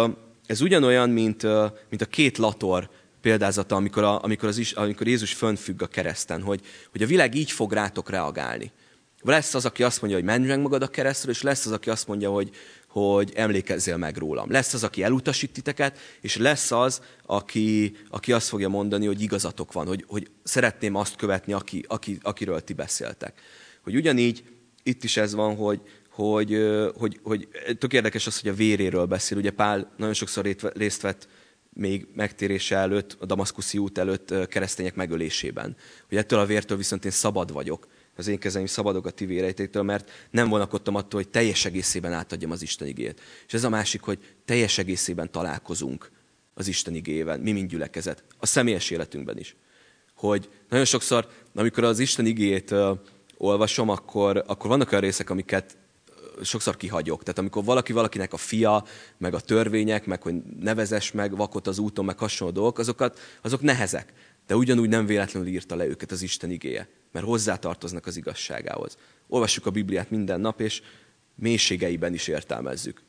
ez 0.47 0.61
ugyanolyan, 0.61 1.11
mint, 1.11 1.43
mint 1.89 2.03
a 2.03 2.07
két 2.07 2.39
lator 2.39 2.91
példázata, 3.21 3.77
amikor, 3.77 4.03
a, 4.03 4.23
amikor, 4.23 4.49
az 4.49 4.59
is, 4.59 4.73
amikor 4.73 5.07
Jézus 5.07 5.33
fönfügg 5.33 5.83
a 5.83 5.87
kereszten, 5.87 6.43
hogy, 6.43 6.61
hogy 6.91 7.03
a 7.03 7.07
világ 7.07 7.35
így 7.35 7.51
fog 7.51 7.73
rátok 7.73 8.11
reagálni. 8.11 8.73
Lesz 9.21 9.55
az, 9.55 9.65
aki 9.65 9.83
azt 9.83 10.01
mondja, 10.01 10.19
hogy 10.19 10.29
menj 10.29 10.47
meg 10.47 10.61
magad 10.61 10.83
a 10.83 10.89
keresztről, 10.89 11.35
és 11.35 11.43
lesz 11.43 11.67
az, 11.67 11.73
aki 11.73 11.91
azt 11.91 12.07
mondja, 12.07 12.31
hogy, 12.31 12.51
hogy 12.93 13.33
emlékezzél 13.35 13.97
meg 13.97 14.17
rólam. 14.17 14.51
Lesz 14.51 14.75
az, 14.75 14.85
aki 14.85 15.03
elutasít 15.03 15.53
titeket, 15.53 15.99
és 16.21 16.37
lesz 16.37 16.71
az, 16.71 17.01
aki, 17.27 17.97
aki 18.09 18.33
azt 18.33 18.49
fogja 18.49 18.69
mondani, 18.69 19.07
hogy 19.07 19.23
igazatok 19.23 19.73
van, 19.73 19.87
hogy, 19.87 20.05
hogy 20.07 20.31
szeretném 20.43 20.95
azt 20.95 21.17
követni, 21.17 21.53
aki, 21.53 21.85
aki, 21.89 22.19
akiről 22.23 22.61
ti 22.61 22.73
beszéltek. 22.73 23.41
Hogy 23.83 23.97
ugyanígy 23.97 24.45
itt 24.83 25.05
is 25.05 25.17
ez 25.17 25.35
van, 25.35 25.57
hogy, 25.57 25.81
hogy, 26.11 26.57
hogy, 26.95 27.21
hogy 27.23 27.49
tök 27.79 27.93
érdekes 27.93 28.27
az, 28.27 28.41
hogy 28.41 28.51
a 28.51 28.55
véréről 28.55 29.07
beszél. 29.07 29.39
Ugye 29.39 29.51
Pál 29.51 29.93
nagyon 29.97 30.15
sokszor 30.15 30.57
részt 30.75 31.01
vett 31.01 31.29
még 31.73 32.07
megtérése 32.15 32.77
előtt, 32.77 33.17
a 33.21 33.27
damaszkuszi 33.27 33.79
út 33.79 33.99
előtt 33.99 34.49
keresztények 34.49 34.95
megölésében. 34.95 35.77
Hogy 36.09 36.19
ettől 36.19 36.39
a 36.39 36.47
vértől 36.47 36.77
viszont 36.77 37.05
én 37.05 37.11
szabad 37.11 37.53
vagyok 37.53 37.87
az 38.17 38.27
én 38.27 38.39
kezeim 38.39 38.67
szabadok 38.67 39.07
a 39.07 39.11
ti 39.11 39.27
véreitéktől, 39.27 39.83
mert 39.83 40.11
nem 40.31 40.49
vonakodtam 40.49 40.95
attól, 40.95 41.21
hogy 41.21 41.31
teljes 41.31 41.65
egészében 41.65 42.13
átadjam 42.13 42.51
az 42.51 42.63
Isten 42.63 42.89
igét. 42.89 43.21
És 43.47 43.55
ez 43.55 43.65
a 43.65 43.69
másik, 43.69 44.03
hogy 44.03 44.19
teljes 44.45 44.79
egészében 44.79 45.31
találkozunk 45.31 46.11
az 46.55 46.69
Isten 46.69 46.95
igével, 46.95 47.39
mi 47.39 47.53
mind 47.53 47.71
gyülekezet, 47.71 48.25
a 48.39 48.47
személyes 48.47 48.91
életünkben 48.91 49.39
is. 49.39 49.57
Hogy 50.15 50.49
nagyon 50.69 50.85
sokszor, 50.85 51.29
amikor 51.55 51.85
az 51.85 51.99
Isten 51.99 52.27
igét 52.27 52.71
uh, 52.71 52.99
olvasom, 53.37 53.89
akkor, 53.89 54.45
akkor 54.47 54.71
vannak 54.71 54.91
olyan 54.91 55.03
részek, 55.03 55.31
amiket 55.31 55.77
sokszor 56.43 56.77
kihagyok. 56.77 57.23
Tehát 57.23 57.39
amikor 57.39 57.65
valaki 57.65 57.93
valakinek 57.93 58.33
a 58.33 58.37
fia, 58.37 58.85
meg 59.19 59.35
a 59.35 59.41
törvények, 59.41 60.07
meg 60.07 60.23
hogy 60.23 60.35
nevezes 60.61 61.13
meg 61.13 61.37
vakot 61.37 61.67
az 61.67 61.79
úton, 61.79 62.05
meg 62.05 62.19
hasonló 62.19 62.53
dolgok, 62.53 62.79
azokat, 62.79 63.19
azok 63.43 63.61
nehezek. 63.61 64.13
De 64.47 64.57
ugyanúgy 64.57 64.89
nem 64.89 65.07
véletlenül 65.07 65.49
írta 65.49 65.77
le 65.77 65.87
őket 65.87 66.11
az 66.11 66.23
Isten 66.23 66.51
igéje 66.51 66.89
mert 67.13 67.27
hozzátartoznak 67.27 68.07
az 68.07 68.17
igazságához. 68.17 68.97
Olvassuk 69.29 69.67
a 69.67 69.71
Bibliát 69.71 70.11
minden 70.11 70.41
nap, 70.41 70.61
és 70.61 70.83
mélységeiben 71.35 72.15
is 72.15 72.29
értelmezzük. 72.29 73.03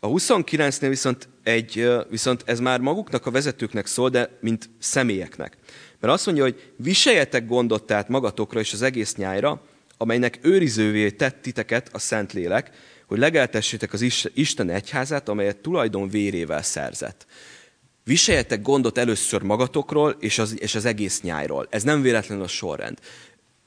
A 0.00 0.08
29-nél 0.08 0.86
viszont, 0.88 1.28
egy, 1.42 1.88
viszont 2.10 2.42
ez 2.46 2.60
már 2.60 2.80
maguknak 2.80 3.26
a 3.26 3.30
vezetőknek 3.30 3.86
szól, 3.86 4.10
de 4.10 4.38
mint 4.40 4.70
személyeknek. 4.78 5.56
Mert 6.00 6.12
azt 6.12 6.26
mondja, 6.26 6.44
hogy 6.44 6.72
viseljetek 6.76 7.46
gondot 7.46 7.84
tehát 7.84 8.08
magatokra 8.08 8.60
és 8.60 8.72
az 8.72 8.82
egész 8.82 9.14
nyájra, 9.14 9.62
amelynek 9.96 10.38
őrizővé 10.42 11.10
tett 11.10 11.42
titeket 11.42 11.88
a 11.92 11.98
Szentlélek, 11.98 12.70
hogy 13.06 13.18
legeltessétek 13.18 13.92
az 13.92 14.30
Isten 14.34 14.70
egyházát, 14.70 15.28
amelyet 15.28 15.56
tulajdon 15.56 16.08
vérével 16.08 16.62
szerzett. 16.62 17.26
Viseljetek 18.04 18.62
gondot 18.62 18.98
először 18.98 19.42
magatokról 19.42 20.16
és 20.18 20.38
az, 20.38 20.60
és 20.60 20.74
az 20.74 20.84
egész 20.84 21.20
nyájról. 21.20 21.66
Ez 21.70 21.82
nem 21.82 22.02
véletlenül 22.02 22.44
a 22.44 22.48
sorrend. 22.48 22.98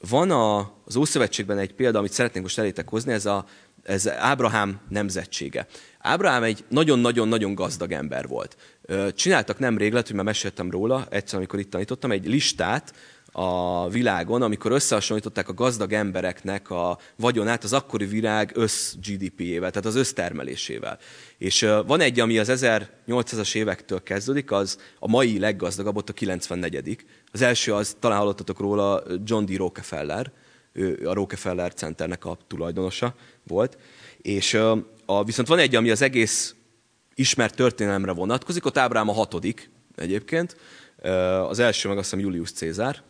Van 0.10 0.32
a, 0.32 0.74
az 0.86 0.96
Ószövetségben 0.96 1.58
egy 1.58 1.74
példa, 1.74 2.00
amit 2.00 2.12
szeretnénk 2.12 2.46
most 2.46 2.60
elétek 2.60 2.90
hozni, 2.90 3.14
ez, 3.14 3.26
a, 3.26 3.46
ez 3.84 4.10
Ábrahám 4.10 4.80
nemzetsége. 4.90 5.68
Ábrahám 6.00 6.44
egy 6.44 6.64
nagyon-nagyon-nagyon 6.70 7.56
gazdag 7.56 7.92
ember 7.92 8.28
volt. 8.28 8.58
Csináltak 9.16 9.60
nemrég, 9.60 9.92
lehet, 9.92 10.08
hogy 10.08 10.16
már 10.16 10.26
meséltem 10.26 10.72
róla, 10.72 11.08
egyszer, 11.10 11.38
amikor 11.38 11.60
itt 11.60 11.70
tanítottam, 11.70 12.12
egy 12.12 12.28
listát, 12.28 12.94
a 13.38 13.90
világon, 13.90 14.42
amikor 14.42 14.72
összehasonlították 14.72 15.50
a 15.50 15.54
gazdag 15.54 15.94
embereknek 15.94 16.70
a 16.70 16.98
vagyonát 17.16 17.64
az 17.64 17.74
akkori 17.74 18.06
virág 18.06 18.52
össz 18.54 18.94
GDP-ével, 18.94 19.70
tehát 19.70 19.86
az 19.86 19.96
össztermelésével. 19.96 20.98
És 21.38 21.68
van 21.86 22.00
egy, 22.00 22.20
ami 22.20 22.38
az 22.38 22.50
1800-as 22.52 23.56
évektől 23.56 24.04
kezdődik, 24.04 24.52
az 24.52 24.78
a 25.00 25.08
mai 25.08 25.40
leggazdagabb, 25.40 25.96
ott 25.96 26.10
a 26.10 26.14
94 26.14 27.06
Az 27.32 27.42
első 27.42 27.74
az, 27.74 27.96
talán 28.00 28.18
hallottatok 28.18 28.60
róla, 28.60 29.04
John 29.24 29.46
D. 29.46 29.56
Rockefeller, 29.56 30.32
ő 30.74 31.08
a 31.08 31.14
Rockefeller 31.14 31.74
Centernek 31.74 32.26
a 32.26 32.38
tulajdonosa 32.48 33.16
volt. 33.48 33.78
És 34.22 34.54
a, 35.06 35.24
viszont 35.24 35.48
van 35.48 35.60
egy, 35.60 35.76
ami 35.76 35.90
az 35.90 36.02
egész 36.02 36.56
ismert 37.16 37.56
történelemre 37.56 38.12
vonatkozik, 38.12 38.66
ott 38.66 38.78
Ábrám 38.78 39.10
a 39.10 39.14
hatodik 39.14 39.70
egyébként, 39.96 40.56
az 41.48 41.60
első 41.60 41.88
meg 41.88 41.98
azt 41.98 42.10
hiszem 42.10 42.26
Julius 42.26 42.52
Cézár, 42.52 43.04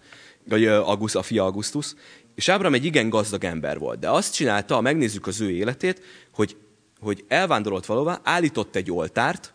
vagy 0.47 0.65
August, 0.65 1.15
a 1.15 1.21
fia 1.21 1.43
Augustus, 1.43 1.93
és 2.35 2.49
Ábrám 2.49 2.73
egy 2.73 2.85
igen 2.85 3.09
gazdag 3.09 3.43
ember 3.43 3.79
volt, 3.79 3.99
de 3.99 4.09
azt 4.09 4.33
csinálta, 4.33 4.75
ha 4.75 4.81
megnézzük 4.81 5.27
az 5.27 5.41
ő 5.41 5.49
életét, 5.51 6.01
hogy, 6.33 6.57
hogy 6.99 7.25
elvándorolt 7.27 7.85
valóvá, 7.85 8.19
állított 8.23 8.75
egy 8.75 8.91
oltárt, 8.91 9.53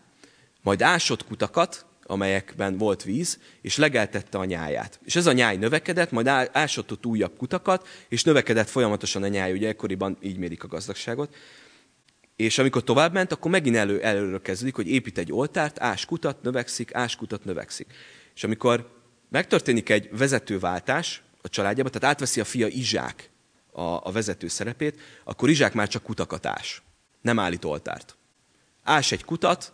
majd 0.62 0.82
ásott 0.82 1.26
kutakat, 1.26 1.86
amelyekben 2.02 2.78
volt 2.78 3.02
víz, 3.02 3.38
és 3.60 3.76
legeltette 3.76 4.38
a 4.38 4.44
nyáját. 4.44 5.00
És 5.04 5.16
ez 5.16 5.26
a 5.26 5.32
nyáj 5.32 5.56
növekedett, 5.56 6.10
majd 6.10 6.26
ásott 6.52 6.92
ott 6.92 7.06
újabb 7.06 7.36
kutakat, 7.36 7.88
és 8.08 8.24
növekedett 8.24 8.68
folyamatosan 8.68 9.22
a 9.22 9.28
nyáj, 9.28 9.52
ugye 9.52 9.68
ekkoriban 9.68 10.16
így 10.20 10.38
mérik 10.38 10.64
a 10.64 10.68
gazdagságot. 10.68 11.34
És 12.36 12.58
amikor 12.58 12.84
tovább 12.84 13.12
ment, 13.12 13.32
akkor 13.32 13.50
megint 13.50 13.76
elő, 13.76 14.02
előről 14.02 14.42
kezdődik, 14.42 14.74
hogy 14.74 14.88
épít 14.88 15.18
egy 15.18 15.32
oltárt, 15.32 15.78
ás 15.78 16.04
kutat, 16.04 16.42
növekszik, 16.42 16.94
ás 16.94 17.16
kutat, 17.16 17.44
növekszik. 17.44 17.86
És 18.34 18.44
amikor 18.44 18.99
megtörténik 19.30 19.88
egy 19.88 20.08
vezetőváltás 20.16 21.22
a 21.42 21.48
családjában, 21.48 21.92
tehát 21.92 22.14
átveszi 22.14 22.40
a 22.40 22.44
fia 22.44 22.66
Izsák 22.66 23.30
a, 23.72 23.82
a 23.82 24.10
vezető 24.12 24.48
szerepét, 24.48 25.00
akkor 25.24 25.48
Izsák 25.48 25.72
már 25.72 25.88
csak 25.88 26.02
kutakat 26.02 26.46
ás, 26.46 26.82
nem 27.20 27.38
állít 27.38 27.64
oltárt. 27.64 28.16
Ás 28.82 29.12
egy 29.12 29.24
kutat, 29.24 29.72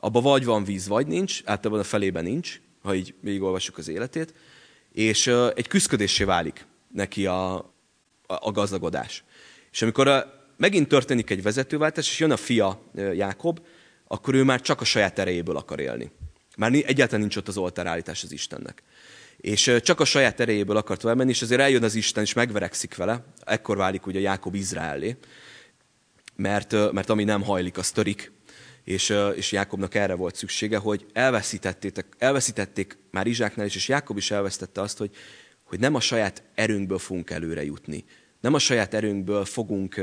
abba 0.00 0.20
vagy 0.20 0.44
van 0.44 0.64
víz, 0.64 0.88
vagy 0.88 1.06
nincs, 1.06 1.42
általában 1.44 1.82
a 1.82 1.88
felében 1.88 2.24
nincs, 2.24 2.60
ha 2.82 2.94
így 2.94 3.14
végigolvassuk 3.20 3.78
az 3.78 3.88
életét, 3.88 4.34
és 4.92 5.26
uh, 5.26 5.50
egy 5.54 5.68
küzdködésé 5.68 6.24
válik 6.24 6.66
neki 6.92 7.26
a, 7.26 7.54
a, 7.56 7.64
a 8.26 8.50
gazdagodás. 8.50 9.24
És 9.70 9.82
amikor 9.82 10.08
uh, 10.08 10.18
megint 10.56 10.88
történik 10.88 11.30
egy 11.30 11.42
vezetőváltás, 11.42 12.08
és 12.08 12.18
jön 12.18 12.30
a 12.30 12.36
fia 12.36 12.82
Jákob, 12.94 13.60
akkor 14.06 14.34
ő 14.34 14.44
már 14.44 14.60
csak 14.60 14.80
a 14.80 14.84
saját 14.84 15.18
erejéből 15.18 15.56
akar 15.56 15.80
élni. 15.80 16.10
Már 16.60 16.72
egyáltalán 16.72 17.20
nincs 17.20 17.36
ott 17.36 17.48
az 17.48 17.56
oltárállítás 17.56 18.22
az 18.22 18.32
Istennek. 18.32 18.82
És 19.36 19.76
csak 19.80 20.00
a 20.00 20.04
saját 20.04 20.40
erejéből 20.40 20.76
akart 20.76 21.00
tovább 21.00 21.16
menni, 21.16 21.30
és 21.30 21.42
azért 21.42 21.60
eljön 21.60 21.82
az 21.82 21.94
Isten, 21.94 22.22
és 22.22 22.32
megverekszik 22.32 22.96
vele. 22.96 23.24
Ekkor 23.44 23.76
válik 23.76 24.06
ugye 24.06 24.20
Jákob 24.20 24.54
Izraelé, 24.54 25.16
mert, 26.36 26.92
mert 26.92 27.10
ami 27.10 27.24
nem 27.24 27.42
hajlik, 27.42 27.78
az 27.78 27.90
törik. 27.90 28.32
És, 28.84 29.14
és 29.34 29.52
Jákobnak 29.52 29.94
erre 29.94 30.14
volt 30.14 30.34
szüksége, 30.34 30.78
hogy 30.78 31.06
elveszítették, 31.12 32.06
elveszítették 32.18 32.98
már 33.10 33.26
Izsáknál 33.26 33.66
is, 33.66 33.74
és 33.74 33.88
Jákob 33.88 34.16
is 34.16 34.30
elvesztette 34.30 34.80
azt, 34.80 34.98
hogy, 34.98 35.10
hogy 35.64 35.78
nem 35.78 35.94
a 35.94 36.00
saját 36.00 36.42
erőnkből 36.54 36.98
fogunk 36.98 37.30
előre 37.30 37.64
jutni, 37.64 38.04
nem 38.40 38.54
a 38.54 38.58
saját 38.58 38.94
erőnkből 38.94 39.44
fogunk, 39.44 40.00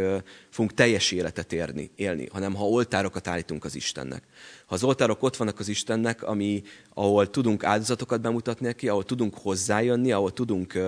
fogunk 0.50 0.73
teljes 0.73 1.12
életet 1.12 1.54
érni, 1.54 1.91
élni, 1.95 2.28
hanem 2.32 2.56
ha 2.56 2.69
oltárokat 2.69 3.28
állítunk 3.28 3.65
az 3.65 3.76
Istennek. 3.76 4.23
Ha 4.65 4.76
az 4.76 4.84
oltárok 4.84 5.23
ott 5.23 5.36
vannak 5.36 5.60
az 5.60 5.67
Istennek, 5.67 6.23
ami, 6.23 6.63
ahol 6.93 7.30
tudunk 7.30 7.63
áldozatokat 7.63 8.21
bemutatni 8.21 8.65
neki, 8.65 8.88
ahol 8.88 9.04
tudunk 9.04 9.38
hozzájönni, 9.38 10.12
ahol 10.12 10.34
tudunk, 10.34 10.80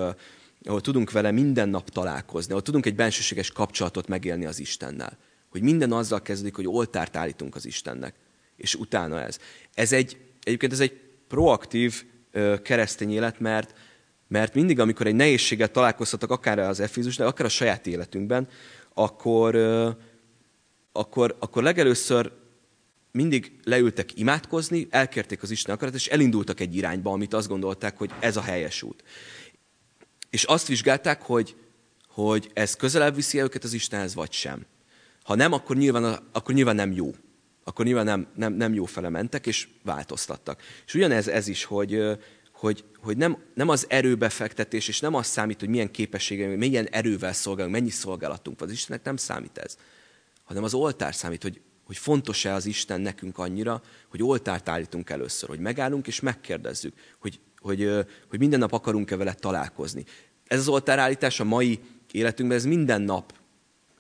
ahol 0.64 0.82
tudunk 0.82 1.12
vele 1.12 1.32
minden 1.32 1.70
nap 1.70 1.90
találkozni, 1.90 2.52
ahol 2.52 2.64
tudunk 2.64 2.86
egy 2.86 2.96
bensőséges 2.96 3.52
kapcsolatot 3.52 4.08
megélni 4.08 4.46
az 4.46 4.60
Istennel. 4.60 5.18
Hogy 5.50 5.62
minden 5.62 5.92
azzal 5.92 6.22
kezdődik, 6.22 6.56
hogy 6.56 6.68
oltárt 6.68 7.16
állítunk 7.16 7.56
az 7.56 7.66
Istennek. 7.66 8.14
És 8.56 8.76
utána 8.76 9.22
ez. 9.22 9.38
Ez 9.74 9.92
egy, 9.92 10.18
egyébként 10.44 10.72
ez 10.72 10.80
egy 10.80 11.00
proaktív 11.28 12.04
keresztény 12.64 13.12
élet, 13.12 13.40
mert 13.40 13.74
mert 14.30 14.54
mindig, 14.54 14.80
amikor 14.80 15.08
egy 15.08 15.16
nehézséggel 15.16 15.72
találkoztatok, 15.72 16.32
akár 16.32 16.60
az 16.60 16.80
Efézus, 16.80 17.16
de 17.16 17.26
akár 17.26 17.46
a 17.46 17.50
saját 17.50 17.88
életünkben, 17.88 18.48
akkor, 18.94 19.56
akkor, 20.92 21.36
akkor 21.40 21.64
legelőször 21.64 22.32
mindig 23.12 23.60
leültek 23.64 24.18
imádkozni, 24.18 24.88
elkérték 24.90 25.44
az 25.44 25.52
Isten 25.52 25.76
akarat, 25.76 25.94
és 25.94 26.08
elindultak 26.08 26.60
egy 26.60 26.76
irányba, 26.76 27.12
amit 27.12 27.34
azt 27.34 27.48
gondolták, 27.48 27.98
hogy 27.98 28.12
ez 28.20 28.38
a 28.38 28.42
helyes 28.42 28.84
út. 28.84 29.04
És 30.30 30.44
azt 30.44 30.68
vizsgálták, 30.68 31.22
hogy, 31.22 31.56
hogy 32.08 32.50
ez 32.54 32.76
közelebb 32.76 33.16
viszi 33.16 33.42
őket 33.42 33.64
az 33.64 33.74
Istenhez, 33.74 34.14
vagy 34.14 34.32
sem. 34.32 34.66
Ha 35.24 35.36
nem, 35.36 35.54
akkor 35.54 35.76
nyilván, 35.76 36.20
akkor 36.32 36.56
nyilván 36.56 36.76
nem 36.76 36.92
jó. 36.92 37.16
Akkor 37.64 37.86
nyilván 37.86 38.06
nem, 38.06 38.28
nem, 38.36 38.54
nem 38.54 38.74
jó 38.74 38.86
fele 38.86 39.10
mentek, 39.10 39.48
és 39.48 39.68
változtattak. 39.84 40.62
És 40.86 40.94
ugyanez 40.94 41.28
ez 41.28 41.48
is, 41.48 41.64
hogy, 41.64 42.02
hogy, 42.60 42.84
hogy 42.98 43.18
nem, 43.18 43.38
nem 43.54 43.70
az 43.70 43.86
erőbefektetés, 43.90 44.88
és 44.88 45.00
nem 45.00 45.14
az 45.14 45.28
számít, 45.28 45.60
hogy 45.60 45.70
milyen 45.70 45.92
képessége, 45.92 46.56
milyen 46.56 46.88
erővel 46.88 47.34
szolgálunk, 47.34 47.76
mennyi 47.76 47.90
szolgálatunk 47.90 48.60
van. 48.60 48.68
Az 48.68 48.74
Istennek 48.74 49.04
nem 49.04 49.18
számít 49.18 49.58
ez, 49.58 49.78
hanem 50.44 50.64
az 50.64 50.74
oltár 50.74 51.16
számít, 51.16 51.42
hogy, 51.42 51.62
hogy 51.84 51.98
fontos-e 51.98 52.54
az 52.54 52.66
Isten 52.66 53.02
nekünk 53.02 53.38
annyira, 53.38 53.82
hogy 54.10 54.24
oltárt 54.24 54.70
állítunk 54.70 55.10
először, 55.10 55.50
hogy 55.50 55.60
megállunk 55.60 56.08
és 56.08 56.20
megkérdezzük, 56.20 56.94
hogy, 57.20 57.40
hogy, 57.60 57.90
hogy 58.30 58.40
minden 58.40 58.60
nap 58.60 58.74
akarunk-e 58.74 59.16
vele 59.16 59.34
találkozni. 59.34 60.06
Ez 60.48 60.60
az 60.60 60.68
oltárállítás 60.68 61.40
a 61.40 61.44
mai 61.44 61.80
életünkben, 62.12 62.58
ez 62.58 62.66
minden 62.66 63.02
nap 63.02 63.34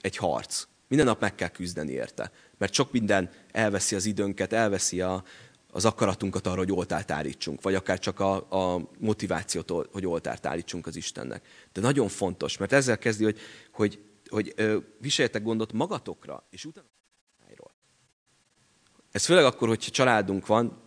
egy 0.01 0.17
harc. 0.17 0.67
Minden 0.87 1.05
nap 1.05 1.21
meg 1.21 1.35
kell 1.35 1.49
küzdeni 1.49 1.91
érte. 1.91 2.31
Mert 2.57 2.73
sok 2.73 2.91
minden 2.91 3.29
elveszi 3.51 3.95
az 3.95 4.05
időnket, 4.05 4.53
elveszi 4.53 5.01
a, 5.01 5.23
az 5.71 5.85
akaratunkat 5.85 6.47
arra, 6.47 6.57
hogy 6.57 6.71
oltárt 6.71 7.11
állítsunk, 7.11 7.61
vagy 7.61 7.75
akár 7.75 7.99
csak 7.99 8.19
a, 8.19 8.35
a 8.73 8.89
motivációt, 8.99 9.71
hogy 9.91 10.05
oltárt 10.05 10.45
állítsunk 10.45 10.87
az 10.87 10.95
Istennek. 10.95 11.45
De 11.73 11.81
nagyon 11.81 12.07
fontos, 12.07 12.57
mert 12.57 12.71
ezzel 12.71 12.97
kezdi, 12.97 13.23
hogy, 13.23 13.39
hogy, 13.71 13.99
hogy 14.29 14.53
viseljetek 14.99 15.43
gondot 15.43 15.73
magatokra, 15.73 16.43
és 16.49 16.65
utána 16.65 16.87
ez 19.11 19.25
főleg 19.25 19.45
akkor, 19.45 19.67
hogyha 19.67 19.91
családunk 19.91 20.47
van, 20.47 20.81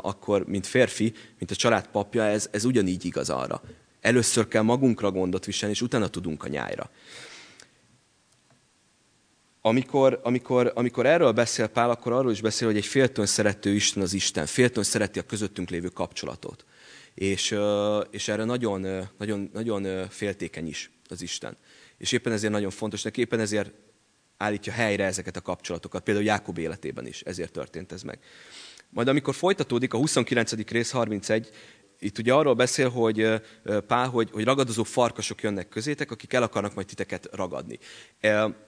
akkor, 0.00 0.46
mint 0.46 0.66
férfi, 0.66 1.12
mint 1.38 1.50
a 1.50 1.54
család 1.54 1.86
papja, 1.86 2.22
ez, 2.22 2.48
ez 2.52 2.64
ugyanígy 2.64 3.04
igaz 3.04 3.30
arra. 3.30 3.62
Először 4.00 4.48
kell 4.48 4.62
magunkra 4.62 5.10
gondot 5.10 5.44
viselni, 5.44 5.74
és 5.74 5.82
utána 5.82 6.08
tudunk 6.08 6.44
a 6.44 6.48
nyájra. 6.48 6.90
Amikor, 9.68 10.20
amikor, 10.22 10.72
amikor 10.74 11.06
erről 11.06 11.32
beszél 11.32 11.66
Pál, 11.66 11.90
akkor 11.90 12.12
arról 12.12 12.30
is 12.30 12.40
beszél, 12.40 12.68
hogy 12.68 12.76
egy 12.76 12.86
féltön 12.86 13.26
szerető 13.26 13.74
Isten 13.74 14.02
az 14.02 14.12
Isten. 14.12 14.46
Féltön 14.46 14.82
szereti 14.82 15.18
a 15.18 15.22
közöttünk 15.22 15.70
lévő 15.70 15.88
kapcsolatot. 15.88 16.64
És, 17.14 17.56
és 18.10 18.28
erre 18.28 18.44
nagyon, 18.44 19.08
nagyon, 19.18 19.50
nagyon 19.52 20.08
féltékeny 20.08 20.66
is 20.66 20.90
az 21.08 21.22
Isten. 21.22 21.56
És 21.98 22.12
éppen 22.12 22.32
ezért 22.32 22.52
nagyon 22.52 22.70
fontos 22.70 23.02
neki, 23.02 23.20
éppen 23.20 23.40
ezért 23.40 23.70
állítja 24.36 24.72
helyre 24.72 25.04
ezeket 25.04 25.36
a 25.36 25.40
kapcsolatokat. 25.40 26.02
Például 26.02 26.26
Jákob 26.26 26.58
életében 26.58 27.06
is 27.06 27.20
ezért 27.20 27.52
történt 27.52 27.92
ez 27.92 28.02
meg. 28.02 28.18
Majd 28.90 29.08
amikor 29.08 29.34
folytatódik 29.34 29.94
a 29.94 29.98
29. 29.98 30.70
rész 30.70 30.90
31, 30.90 31.50
itt 32.00 32.18
ugye 32.18 32.32
arról 32.32 32.54
beszél, 32.54 32.88
hogy 32.88 33.40
Pál, 33.86 34.08
hogy, 34.08 34.30
hogy 34.32 34.44
ragadozó 34.44 34.82
farkasok 34.82 35.42
jönnek 35.42 35.68
közétek, 35.68 36.10
akik 36.10 36.32
el 36.32 36.42
akarnak 36.42 36.74
majd 36.74 36.86
titeket 36.86 37.28
ragadni. 37.32 37.78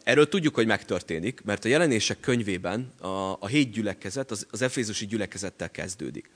Erről 0.02 0.28
tudjuk, 0.28 0.54
hogy 0.54 0.66
megtörténik, 0.66 1.40
mert 1.44 1.64
a 1.64 1.68
jelenések 1.68 2.20
könyvében 2.20 2.92
a, 3.00 3.36
a 3.40 3.46
hét 3.46 3.70
gyülekezet 3.70 4.30
az, 4.30 4.46
az 4.50 4.62
efézusi 4.62 5.06
gyülekezettel 5.06 5.70
kezdődik. 5.70 6.30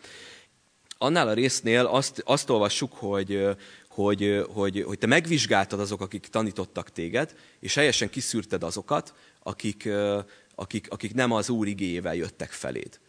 Annál 0.99 1.29
a 1.29 1.33
résznél 1.33 1.85
azt, 1.85 2.23
azt 2.25 2.51
olvassuk, 2.51 2.93
hogy, 2.93 3.47
hogy, 3.89 4.45
hogy, 4.53 4.83
hogy 4.83 4.99
te 4.99 5.07
megvizsgáltad 5.07 5.81
azok, 5.81 6.01
akik 6.01 6.27
tanítottak 6.27 6.91
téged, 6.91 7.35
és 7.61 7.75
helyesen 7.75 8.11
kiszűrted 8.11 8.63
azokat, 8.63 9.15
akik, 9.43 9.89
akik, 10.55 10.87
akik 10.91 11.15
nem 11.15 11.33
az 11.33 11.49
Úr 11.49 11.67
igéjével 11.67 12.15
jöttek 12.15 12.51
feléd. 12.51 13.01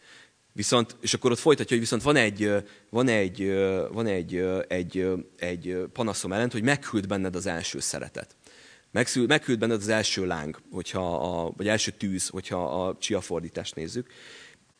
Viszont, 0.56 0.96
és 1.00 1.14
akkor 1.14 1.30
ott 1.30 1.38
folytatja, 1.38 1.76
hogy 1.76 1.84
viszont 1.84 2.02
van 2.02 2.16
egy, 2.16 2.52
van 2.90 3.08
egy, 3.08 3.52
van 3.92 4.06
egy, 4.06 4.44
egy, 4.68 5.12
egy 5.36 5.78
panaszom 5.92 6.32
ellent, 6.32 6.52
hogy 6.52 6.62
meghűlt 6.62 7.08
benned 7.08 7.36
az 7.36 7.46
első 7.46 7.80
szeretet. 7.80 8.36
Meghűlt 8.90 9.58
benned 9.58 9.80
az 9.80 9.88
első 9.88 10.26
láng, 10.26 10.60
hogyha 10.70 11.16
a, 11.16 11.52
vagy 11.56 11.68
első 11.68 11.90
tűz, 11.90 12.28
hogyha 12.28 12.86
a 12.86 12.96
csia 12.98 13.20
fordítást 13.20 13.74
nézzük. 13.74 14.10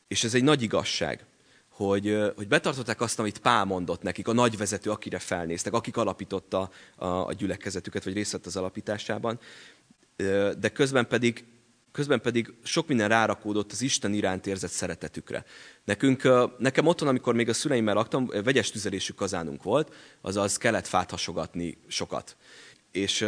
És 0.09 0.25
ez 0.25 0.35
egy 0.35 0.43
nagy 0.43 0.63
igazság, 0.63 1.25
hogy, 1.69 2.19
hogy 2.37 2.49
betartották 2.49 3.01
azt, 3.01 3.19
amit 3.19 3.39
Pál 3.39 3.65
mondott 3.65 4.03
nekik, 4.03 4.29
a 4.29 4.33
nagyvezető, 4.33 4.91
akire 4.91 5.19
felnéztek, 5.19 5.73
akik 5.73 5.97
alapította 5.97 6.71
a, 6.97 7.07
a 7.07 7.33
gyülekezetüket, 7.33 8.05
vagy 8.05 8.15
részt 8.15 8.33
vett 8.33 8.47
az 8.47 8.57
alapításában, 8.57 9.39
de 10.59 10.69
közben 10.73 11.09
pedig 11.09 11.45
közben 11.97 12.21
pedig 12.21 12.55
sok 12.63 12.89
minden 12.89 13.09
rárakódott 13.09 13.73
az 13.73 13.83
Isten 13.83 14.13
iránt 14.13 14.47
érzett 14.47 14.71
szeretetükre. 14.71 15.45
Nekünk, 15.85 16.29
nekem 16.59 16.87
otthon, 16.87 17.09
amikor 17.09 17.35
még 17.35 17.49
a 17.49 17.53
szüleimmel 17.53 17.95
laktam, 17.95 18.31
vegyes 18.45 18.71
tüzelésű 18.71 19.13
kazánunk 19.13 19.63
volt, 19.63 19.95
azaz 20.21 20.57
kellett 20.57 20.87
fát 20.87 21.11
hasogatni 21.11 21.79
sokat. 21.87 22.37
És 22.93 23.27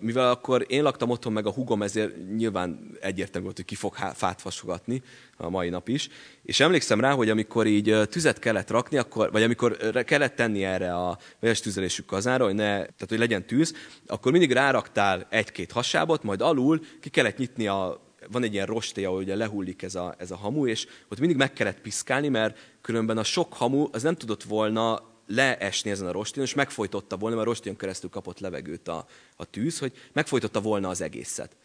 mivel 0.00 0.30
akkor 0.30 0.64
én 0.68 0.82
laktam 0.82 1.10
otthon 1.10 1.32
meg 1.32 1.46
a 1.46 1.52
hugom, 1.52 1.82
ezért 1.82 2.34
nyilván 2.36 2.96
egyértelmű 3.00 3.44
volt, 3.44 3.56
hogy 3.56 3.66
ki 3.66 3.74
fog 3.74 3.94
fát 4.14 4.40
hasogatni 4.40 5.02
a 5.36 5.48
mai 5.48 5.68
nap 5.68 5.88
is. 5.88 6.08
És 6.42 6.60
emlékszem 6.60 7.00
rá, 7.00 7.12
hogy 7.12 7.30
amikor 7.30 7.66
így 7.66 8.08
tüzet 8.08 8.38
kellett 8.38 8.70
rakni, 8.70 8.96
akkor, 8.96 9.32
vagy 9.32 9.42
amikor 9.42 9.76
kellett 10.04 10.36
tenni 10.36 10.64
erre 10.64 10.94
a 10.94 11.18
vegyes 11.40 11.60
tüzelésű 11.60 12.02
kazára, 12.02 12.44
hogy, 12.44 12.54
ne, 12.54 12.72
tehát 12.74 13.06
hogy 13.08 13.18
legyen 13.18 13.46
tűz, 13.46 13.74
akkor 14.06 14.32
mindig 14.32 14.52
ráraktál 14.52 15.26
egy-két 15.30 15.72
hasábot, 15.72 16.22
majd 16.22 16.40
alul 16.40 16.80
ki 17.00 17.08
kellett 17.08 17.36
nyitni 17.36 17.66
a 17.66 18.05
van 18.30 18.42
egy 18.42 18.52
ilyen 18.52 18.66
rosté, 18.66 19.04
ahol 19.04 19.18
ugye 19.18 19.34
lehullik 19.34 19.82
ez 19.82 19.94
a, 19.94 20.14
ez 20.18 20.30
a 20.30 20.36
hamu, 20.36 20.66
és 20.66 20.86
ott 21.08 21.18
mindig 21.18 21.36
meg 21.36 21.52
kellett 21.52 21.80
piszkálni, 21.80 22.28
mert 22.28 22.58
különben 22.80 23.18
a 23.18 23.24
sok 23.24 23.52
hamu 23.52 23.88
az 23.92 24.02
nem 24.02 24.16
tudott 24.16 24.42
volna 24.42 25.14
leesni 25.26 25.90
ezen 25.90 26.06
a 26.06 26.12
rostén, 26.12 26.42
és 26.42 26.54
megfojtotta 26.54 27.16
volna, 27.16 27.36
mert 27.36 27.46
a 27.46 27.50
rostén 27.50 27.76
keresztül 27.76 28.10
kapott 28.10 28.38
levegőt 28.38 28.88
a, 28.88 29.06
a 29.36 29.44
tűz, 29.44 29.78
hogy 29.78 29.92
megfojtotta 30.12 30.60
volna 30.60 30.88
az 30.88 31.00
egészet. 31.00 31.56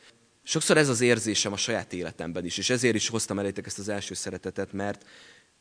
Sokszor 0.43 0.77
ez 0.77 0.89
az 0.89 1.01
érzésem 1.01 1.53
a 1.53 1.57
saját 1.57 1.93
életemben 1.93 2.45
is, 2.45 2.57
és 2.57 2.69
ezért 2.69 2.95
is 2.95 3.07
hoztam 3.07 3.39
elétek 3.39 3.65
ezt 3.65 3.79
az 3.79 3.89
első 3.89 4.13
szeretetet, 4.13 4.73
mert 4.73 5.05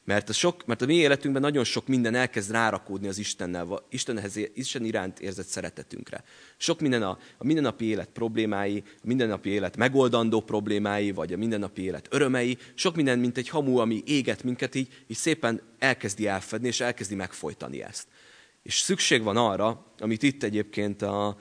mert 0.05 0.29
a, 0.29 0.33
sok, 0.33 0.67
mert 0.67 0.83
a 0.83 0.87
mi 0.87 0.95
életünkben 0.95 1.43
nagyon 1.43 1.65
sok 1.65 1.87
minden 1.87 2.15
elkezd 2.15 2.51
rárakódni 2.51 3.09
az 3.09 3.19
Istennel, 3.19 3.83
Istenhez, 3.89 4.37
Isten 4.55 4.85
iránt 4.85 5.21
érzett 5.21 5.47
szeretetünkre. 5.47 6.25
Sok 6.57 6.81
minden 6.81 7.03
a, 7.03 7.19
a 7.39 7.45
mindennapi 7.45 7.85
élet 7.85 8.09
problémái, 8.09 8.83
a 8.87 9.07
mindennapi 9.07 9.51
élet 9.51 9.77
megoldandó 9.77 10.41
problémái, 10.41 11.11
vagy 11.11 11.33
a 11.33 11.37
mindennapi 11.37 11.83
élet 11.83 12.07
örömei, 12.11 12.59
sok 12.75 12.97
minden, 12.97 13.19
mint 13.19 13.37
egy 13.37 13.49
hamu, 13.49 13.77
ami 13.77 14.03
éget 14.07 14.43
minket, 14.43 14.75
így, 14.75 14.89
így 15.07 15.17
szépen 15.17 15.61
elkezdi 15.79 16.27
elfedni, 16.27 16.67
és 16.67 16.81
elkezdi 16.81 17.15
megfojtani 17.15 17.83
ezt. 17.83 18.07
És 18.63 18.79
szükség 18.79 19.23
van 19.23 19.37
arra, 19.37 19.87
amit 19.99 20.23
itt 20.23 20.43
egyébként 20.43 21.03
a, 21.03 21.39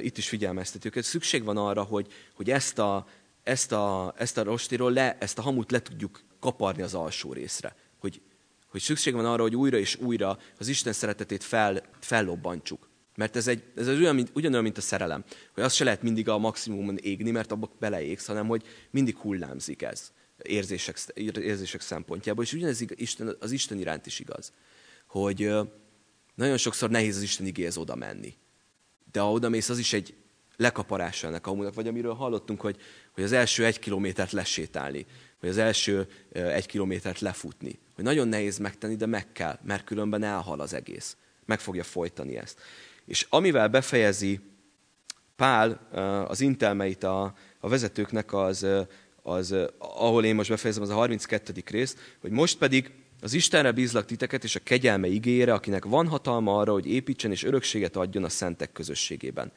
itt 0.00 0.18
is 0.18 0.28
figyelmeztetők, 0.28 0.94
hogy 0.94 1.02
szükség 1.02 1.44
van 1.44 1.56
arra, 1.56 1.82
hogy, 1.82 2.06
hogy 2.34 2.50
ezt 2.50 2.78
a, 2.78 3.06
ezt 3.42 3.72
a, 3.72 4.14
ezt 4.18 4.38
a 4.38 4.42
rostiról 4.42 4.92
le, 4.92 5.16
ezt 5.20 5.38
a 5.38 5.42
hamut 5.42 5.70
le 5.70 5.82
tudjuk 5.82 6.20
kaparni 6.40 6.82
az 6.82 6.94
alsó 6.94 7.32
részre 7.32 7.74
hogy, 8.02 8.20
hogy 8.68 8.80
szükség 8.80 9.14
van 9.14 9.26
arra, 9.26 9.42
hogy 9.42 9.56
újra 9.56 9.78
és 9.78 9.96
újra 9.96 10.38
az 10.58 10.68
Isten 10.68 10.92
szeretetét 10.92 11.44
fel, 11.44 11.82
fellobbantsuk. 12.00 12.88
Mert 13.16 13.36
ez, 13.36 13.46
egy, 13.46 13.62
ez 13.76 13.88
olyan, 13.88 14.14
mint, 14.14 14.30
ugyanolyan, 14.34 14.62
mint 14.62 14.78
a 14.78 14.80
szerelem. 14.80 15.24
Hogy 15.54 15.62
azt 15.62 15.74
se 15.74 15.84
lehet 15.84 16.02
mindig 16.02 16.28
a 16.28 16.38
maximumon 16.38 16.96
égni, 16.96 17.30
mert 17.30 17.52
abba 17.52 17.70
beleégsz, 17.78 18.26
hanem 18.26 18.46
hogy 18.46 18.62
mindig 18.90 19.16
hullámzik 19.16 19.82
ez 19.82 20.12
érzések, 20.42 20.98
érzések 21.40 21.80
szempontjából. 21.80 22.44
És 22.44 22.52
ugyanez 22.52 22.84
Isten, 22.88 23.36
az 23.40 23.50
Isten 23.50 23.78
iránt 23.78 24.06
is 24.06 24.18
igaz. 24.18 24.52
Hogy 25.06 25.50
nagyon 26.34 26.56
sokszor 26.56 26.90
nehéz 26.90 27.16
az 27.16 27.22
Isten 27.22 27.46
igéhez 27.46 27.76
oda 27.76 27.94
menni. 27.94 28.34
De 29.12 29.20
ha 29.20 29.32
oda 29.32 29.48
mész, 29.48 29.68
az 29.68 29.78
is 29.78 29.92
egy 29.92 30.14
lekaparása 30.56 31.26
ennek 31.26 31.46
a 31.46 31.50
homunak, 31.50 31.74
vagy 31.74 31.88
amiről 31.88 32.14
hallottunk, 32.14 32.60
hogy, 32.60 32.76
hogy 33.12 33.24
az 33.24 33.32
első 33.32 33.64
egy 33.64 33.78
kilométert 33.78 34.32
lesétálni, 34.32 35.06
vagy 35.42 35.50
az 35.50 35.58
első 35.58 36.08
egy 36.32 36.66
kilométert 36.66 37.20
lefutni. 37.20 37.78
Hogy 37.94 38.04
nagyon 38.04 38.28
nehéz 38.28 38.58
megtenni, 38.58 38.96
de 38.96 39.06
meg 39.06 39.32
kell, 39.32 39.58
mert 39.62 39.84
különben 39.84 40.22
elhal 40.22 40.60
az 40.60 40.74
egész. 40.74 41.16
Meg 41.44 41.60
fogja 41.60 41.82
folytani 41.82 42.36
ezt. 42.36 42.60
És 43.04 43.26
amivel 43.28 43.68
befejezi 43.68 44.40
Pál 45.36 45.88
az 46.28 46.40
intelmeit 46.40 47.04
a, 47.04 47.34
a 47.60 47.68
vezetőknek, 47.68 48.32
az, 48.32 48.66
az, 49.22 49.54
ahol 49.78 50.24
én 50.24 50.34
most 50.34 50.50
befejezem, 50.50 50.82
az 50.82 50.88
a 50.88 50.94
32. 50.94 51.52
rész, 51.66 51.96
hogy 52.20 52.30
most 52.30 52.58
pedig 52.58 52.90
az 53.20 53.32
Istenre 53.32 53.72
bízlak 53.72 54.04
titeket, 54.04 54.44
és 54.44 54.56
a 54.56 54.60
kegyelme 54.62 55.06
igére, 55.06 55.52
akinek 55.52 55.84
van 55.84 56.08
hatalma 56.08 56.58
arra, 56.58 56.72
hogy 56.72 56.86
építsen 56.86 57.30
és 57.30 57.44
örökséget 57.44 57.96
adjon 57.96 58.24
a 58.24 58.28
szentek 58.28 58.72
közösségében. 58.72 59.52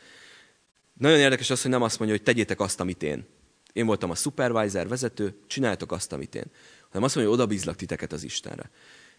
Nagyon 0.93 1.19
érdekes 1.19 1.49
az, 1.49 1.61
hogy 1.61 1.71
nem 1.71 1.81
azt 1.81 1.99
mondja, 1.99 2.17
hogy 2.17 2.25
tegyétek 2.25 2.59
azt, 2.59 2.79
amit 2.79 3.03
én. 3.03 3.25
Én 3.75 3.85
voltam 3.85 4.09
a 4.09 4.15
supervisor, 4.15 4.87
vezető, 4.87 5.35
csináljátok 5.47 5.91
azt, 5.91 6.13
amit 6.13 6.35
én. 6.35 6.45
Hanem 6.87 7.03
azt 7.03 7.15
mondja, 7.15 7.33
hogy 7.33 7.41
oda 7.41 7.45
bízlak 7.45 7.75
titeket 7.75 8.13
az 8.13 8.23
Istenre. 8.23 8.69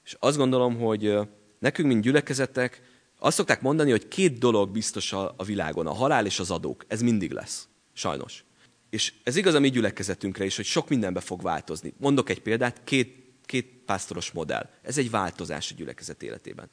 És 0.04 0.16
azt 0.18 0.36
gondolom, 0.36 0.78
hogy 0.78 1.18
nekünk, 1.58 1.88
mint 1.88 2.02
gyülekezetek, 2.02 2.82
azt 3.18 3.36
szokták 3.36 3.60
mondani, 3.60 3.90
hogy 3.90 4.08
két 4.08 4.38
dolog 4.38 4.70
biztos 4.70 5.12
a 5.12 5.44
világon, 5.44 5.86
a 5.86 5.92
halál 5.92 6.26
és 6.26 6.38
az 6.38 6.50
adók. 6.50 6.84
Ez 6.88 7.02
mindig 7.02 7.30
lesz. 7.30 7.68
Sajnos. 7.92 8.44
És 8.90 9.12
ez 9.22 9.36
igaz 9.36 9.54
a 9.54 9.60
mi 9.60 9.70
gyülekezetünkre 9.70 10.44
is, 10.44 10.56
hogy 10.56 10.64
sok 10.64 10.88
mindenbe 10.88 11.20
fog 11.20 11.42
változni. 11.42 11.94
Mondok 11.98 12.28
egy 12.30 12.42
példát, 12.42 12.80
két, 12.84 13.16
két 13.44 13.82
pásztoros 13.86 14.30
modell. 14.30 14.68
Ez 14.82 14.98
egy 14.98 15.10
változás 15.10 15.72
a 15.72 15.74
gyülekezet 15.74 16.22
életében. 16.22 16.70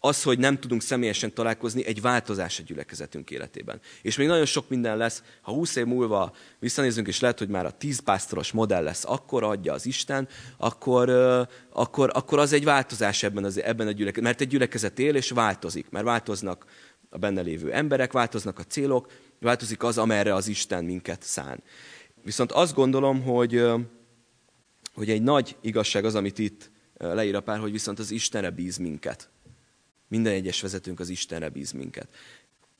Az, 0.00 0.22
hogy 0.22 0.38
nem 0.38 0.58
tudunk 0.58 0.82
személyesen 0.82 1.34
találkozni, 1.34 1.86
egy 1.86 2.00
változás 2.00 2.58
a 2.58 2.62
gyülekezetünk 2.62 3.30
életében. 3.30 3.80
És 4.02 4.16
még 4.16 4.26
nagyon 4.26 4.44
sok 4.44 4.68
minden 4.68 4.96
lesz, 4.96 5.22
ha 5.40 5.52
20 5.52 5.76
év 5.76 5.84
múlva 5.84 6.34
visszanézünk, 6.58 7.06
és 7.06 7.20
lehet, 7.20 7.38
hogy 7.38 7.48
már 7.48 7.66
a 7.66 7.70
tíz 7.70 7.98
pásztoros 7.98 8.52
modell 8.52 8.82
lesz, 8.82 9.04
akkor 9.04 9.42
adja 9.42 9.72
az 9.72 9.86
Isten, 9.86 10.28
akkor, 10.56 11.10
akkor, 11.72 12.10
akkor 12.14 12.38
az 12.38 12.52
egy 12.52 12.64
változás 12.64 13.22
ebben, 13.22 13.44
az, 13.44 13.62
ebben 13.62 13.86
a 13.86 13.90
gyülekezetben. 13.90 14.22
Mert 14.22 14.40
egy 14.40 14.48
gyülekezet 14.48 14.98
él, 14.98 15.14
és 15.14 15.30
változik, 15.30 15.90
mert 15.90 16.04
változnak 16.04 16.64
a 17.10 17.18
benne 17.18 17.40
lévő 17.40 17.72
emberek, 17.72 18.12
változnak 18.12 18.58
a 18.58 18.64
célok, 18.64 19.12
változik 19.40 19.82
az, 19.82 19.98
amerre 19.98 20.34
az 20.34 20.48
Isten 20.48 20.84
minket 20.84 21.22
szán. 21.22 21.62
Viszont 22.24 22.52
azt 22.52 22.74
gondolom, 22.74 23.22
hogy, 23.22 23.64
hogy 24.94 25.10
egy 25.10 25.22
nagy 25.22 25.56
igazság 25.60 26.04
az, 26.04 26.14
amit 26.14 26.38
itt 26.38 26.70
leír 26.96 27.34
a 27.34 27.40
pár, 27.40 27.58
hogy 27.58 27.72
viszont 27.72 27.98
az 27.98 28.10
Istenre 28.10 28.50
bíz 28.50 28.76
minket. 28.76 29.30
Minden 30.10 30.32
egyes 30.32 30.60
vezetőnk 30.60 31.00
az 31.00 31.08
Istenre 31.08 31.48
bíz 31.48 31.72
minket. 31.72 32.08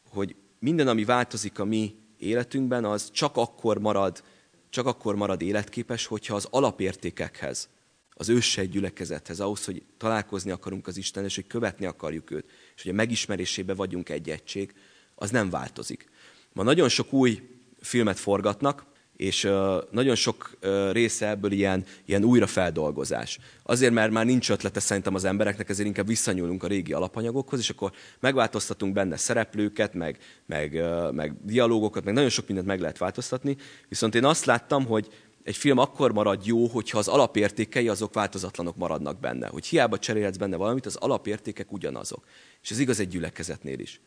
Hogy 0.09 0.35
minden, 0.59 0.89
ami 0.89 1.05
változik 1.05 1.59
a 1.59 1.65
mi 1.65 1.97
életünkben, 2.19 2.85
az 2.85 3.11
csak 3.11 3.37
akkor 3.37 3.79
marad, 3.79 4.23
csak 4.71 4.87
akkor 4.87 5.15
marad 5.15 5.43
életképes, 5.43 6.07
hogyha 6.07 6.35
az 6.35 6.47
alapértékekhez, 6.51 7.69
az 8.11 8.29
őssej 8.29 8.67
gyülekezethez, 8.67 9.41
ahhoz, 9.41 9.65
hogy 9.65 9.83
találkozni 9.97 10.51
akarunk 10.51 10.87
az 10.87 10.97
Isten, 10.97 11.25
és 11.25 11.35
hogy 11.35 11.47
követni 11.47 11.87
akarjuk 11.87 12.31
őt, 12.31 12.51
és 12.77 12.83
hogy 12.83 12.93
a 12.93 12.95
megismerésébe 12.95 13.75
vagyunk 13.75 14.09
egy 14.09 14.31
egység, 14.31 14.75
az 15.15 15.31
nem 15.31 15.51
változik. 15.51 16.09
Ma 16.53 16.63
nagyon 16.63 16.89
sok 16.89 17.13
új 17.13 17.43
filmet 17.81 18.19
forgatnak, 18.19 18.87
és 19.21 19.51
nagyon 19.91 20.15
sok 20.15 20.57
része 20.93 21.29
ebből 21.29 21.53
ilyen, 21.53 21.85
ilyen 22.05 22.25
újrafeldolgozás. 22.25 23.39
Azért, 23.63 23.93
mert 23.93 24.13
már 24.13 24.25
nincs 24.25 24.51
ötlete 24.51 24.81
szerintem 24.81 25.15
az 25.15 25.25
embereknek, 25.25 25.69
ezért 25.69 25.89
inkább 25.89 26.07
visszanyúlunk 26.07 26.63
a 26.63 26.67
régi 26.67 26.93
alapanyagokhoz, 26.93 27.59
és 27.59 27.71
akkor 27.71 27.93
megváltoztatunk 28.21 28.93
benne 28.93 29.17
szereplőket, 29.17 29.95
meg, 29.95 30.19
meg, 30.47 30.83
meg 31.13 31.35
dialógokat, 31.45 32.05
meg 32.05 32.15
nagyon 32.15 32.29
sok 32.29 32.47
mindent 32.47 32.69
meg 32.69 32.81
lehet 32.81 32.99
változtatni. 32.99 33.57
Viszont 33.89 34.15
én 34.15 34.25
azt 34.25 34.45
láttam, 34.45 34.87
hogy 34.87 35.09
egy 35.43 35.57
film 35.57 35.79
akkor 35.79 36.13
marad 36.13 36.47
jó, 36.47 36.67
hogyha 36.67 36.99
az 36.99 37.09
alapértékei 37.09 37.89
azok 37.89 38.15
változatlanok 38.15 38.77
maradnak 38.77 39.21
benne. 39.21 39.47
Hogy 39.47 39.67
hiába 39.67 39.99
cserélhetsz 39.99 40.37
benne 40.37 40.57
valamit, 40.57 40.87
az 40.87 40.97
alapértékek 40.97 41.73
ugyanazok. 41.73 42.25
És 42.63 42.71
ez 42.71 42.79
igaz 42.79 43.01
egy 43.01 43.09
gyülekezetnél 43.09 43.79
is. 43.79 44.01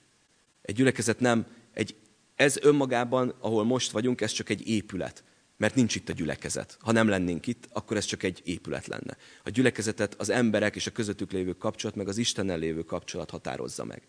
Egy 0.61 0.75
gyülekezet 0.75 1.19
nem 1.19 1.45
egy 1.73 1.95
ez 2.35 2.57
önmagában, 2.57 3.33
ahol 3.39 3.63
most 3.63 3.91
vagyunk, 3.91 4.21
ez 4.21 4.31
csak 4.31 4.49
egy 4.49 4.67
épület. 4.67 5.23
Mert 5.57 5.75
nincs 5.75 5.95
itt 5.95 6.09
a 6.09 6.13
gyülekezet. 6.13 6.77
Ha 6.79 6.91
nem 6.91 7.07
lennénk 7.07 7.47
itt, 7.47 7.67
akkor 7.71 7.97
ez 7.97 8.05
csak 8.05 8.23
egy 8.23 8.41
épület 8.43 8.87
lenne. 8.87 9.17
A 9.43 9.49
gyülekezetet 9.49 10.15
az 10.15 10.29
emberek 10.29 10.75
és 10.75 10.87
a 10.87 10.91
közöttük 10.91 11.31
lévő 11.31 11.53
kapcsolat, 11.53 11.95
meg 11.95 12.07
az 12.07 12.17
Istennel 12.17 12.57
lévő 12.57 12.81
kapcsolat 12.81 13.29
határozza 13.29 13.83
meg. 13.83 14.07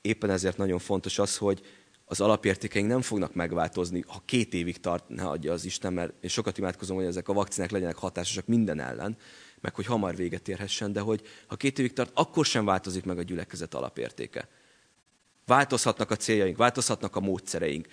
Éppen 0.00 0.30
ezért 0.30 0.56
nagyon 0.56 0.78
fontos 0.78 1.18
az, 1.18 1.36
hogy 1.36 1.62
az 2.04 2.20
alapértékeink 2.20 2.88
nem 2.88 3.02
fognak 3.02 3.34
megváltozni, 3.34 4.04
ha 4.06 4.22
két 4.24 4.54
évig 4.54 4.80
tart, 4.80 5.08
ne 5.08 5.24
adja 5.24 5.52
az 5.52 5.64
Isten, 5.64 5.92
mert 5.92 6.12
én 6.20 6.30
sokat 6.30 6.58
imádkozom, 6.58 6.96
hogy 6.96 7.04
ezek 7.04 7.28
a 7.28 7.32
vakcinák 7.32 7.70
legyenek 7.70 7.96
hatásosak 7.96 8.46
minden 8.46 8.80
ellen, 8.80 9.16
meg 9.60 9.74
hogy 9.74 9.86
hamar 9.86 10.16
véget 10.16 10.48
érhessen, 10.48 10.92
de 10.92 11.00
hogy 11.00 11.22
ha 11.46 11.56
két 11.56 11.78
évig 11.78 11.92
tart, 11.92 12.10
akkor 12.14 12.44
sem 12.44 12.64
változik 12.64 13.04
meg 13.04 13.18
a 13.18 13.22
gyülekezet 13.22 13.74
alapértéke. 13.74 14.48
Változhatnak 15.46 16.10
a 16.10 16.16
céljaink, 16.16 16.56
változhatnak 16.56 17.16
a 17.16 17.20
módszereink. 17.20 17.86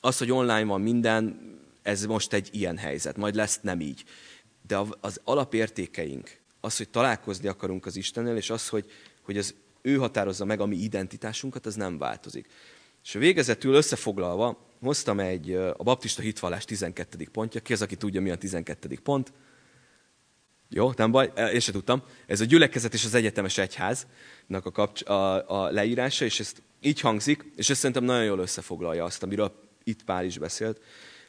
Az, 0.00 0.18
hogy 0.18 0.32
online 0.32 0.64
van 0.64 0.80
minden, 0.80 1.40
ez 1.82 2.04
most 2.06 2.32
egy 2.32 2.48
ilyen 2.52 2.76
helyzet, 2.76 3.16
majd 3.16 3.34
lesz 3.34 3.60
nem 3.60 3.80
így. 3.80 4.04
De 4.66 4.78
az 5.00 5.20
alapértékeink, 5.24 6.40
az, 6.60 6.76
hogy 6.76 6.88
találkozni 6.88 7.48
akarunk 7.48 7.86
az 7.86 7.96
Istennel, 7.96 8.36
és 8.36 8.50
az, 8.50 8.68
hogy, 8.68 8.90
hogy 9.22 9.38
az 9.38 9.54
ő 9.82 9.96
határozza 9.96 10.44
meg 10.44 10.60
a 10.60 10.66
mi 10.66 10.76
identitásunkat, 10.76 11.66
az 11.66 11.74
nem 11.74 11.98
változik. 11.98 12.46
És 13.04 13.12
végezetül 13.12 13.74
összefoglalva, 13.74 14.66
hoztam 14.80 15.20
egy 15.20 15.52
a 15.52 15.82
baptista 15.82 16.22
hitvallás 16.22 16.64
12. 16.64 17.28
pontja. 17.32 17.60
Ki 17.60 17.72
az, 17.72 17.82
aki 17.82 17.96
tudja, 17.96 18.20
mi 18.20 18.30
a 18.30 18.36
12. 18.36 18.98
pont? 19.02 19.32
Jó, 20.70 20.92
nem 20.96 21.10
baj, 21.10 21.32
én 21.52 21.60
sem 21.60 21.74
tudtam. 21.74 22.02
Ez 22.26 22.40
a 22.40 22.44
gyülekezet 22.44 22.94
és 22.94 23.04
az 23.04 23.14
egyetemes 23.14 23.58
egyháznak 23.58 24.66
a, 24.66 24.70
kapcs- 24.70 25.08
a, 25.08 25.48
a 25.62 25.70
leírása, 25.70 26.24
és 26.24 26.40
ezt 26.40 26.62
így 26.80 27.00
hangzik, 27.00 27.52
és 27.56 27.70
ez 27.70 27.76
szerintem 27.76 28.04
nagyon 28.04 28.24
jól 28.24 28.38
összefoglalja 28.38 29.04
azt, 29.04 29.22
amiről 29.22 29.52
itt 29.84 30.04
Pál 30.04 30.24
is 30.24 30.38
beszélt, 30.38 30.80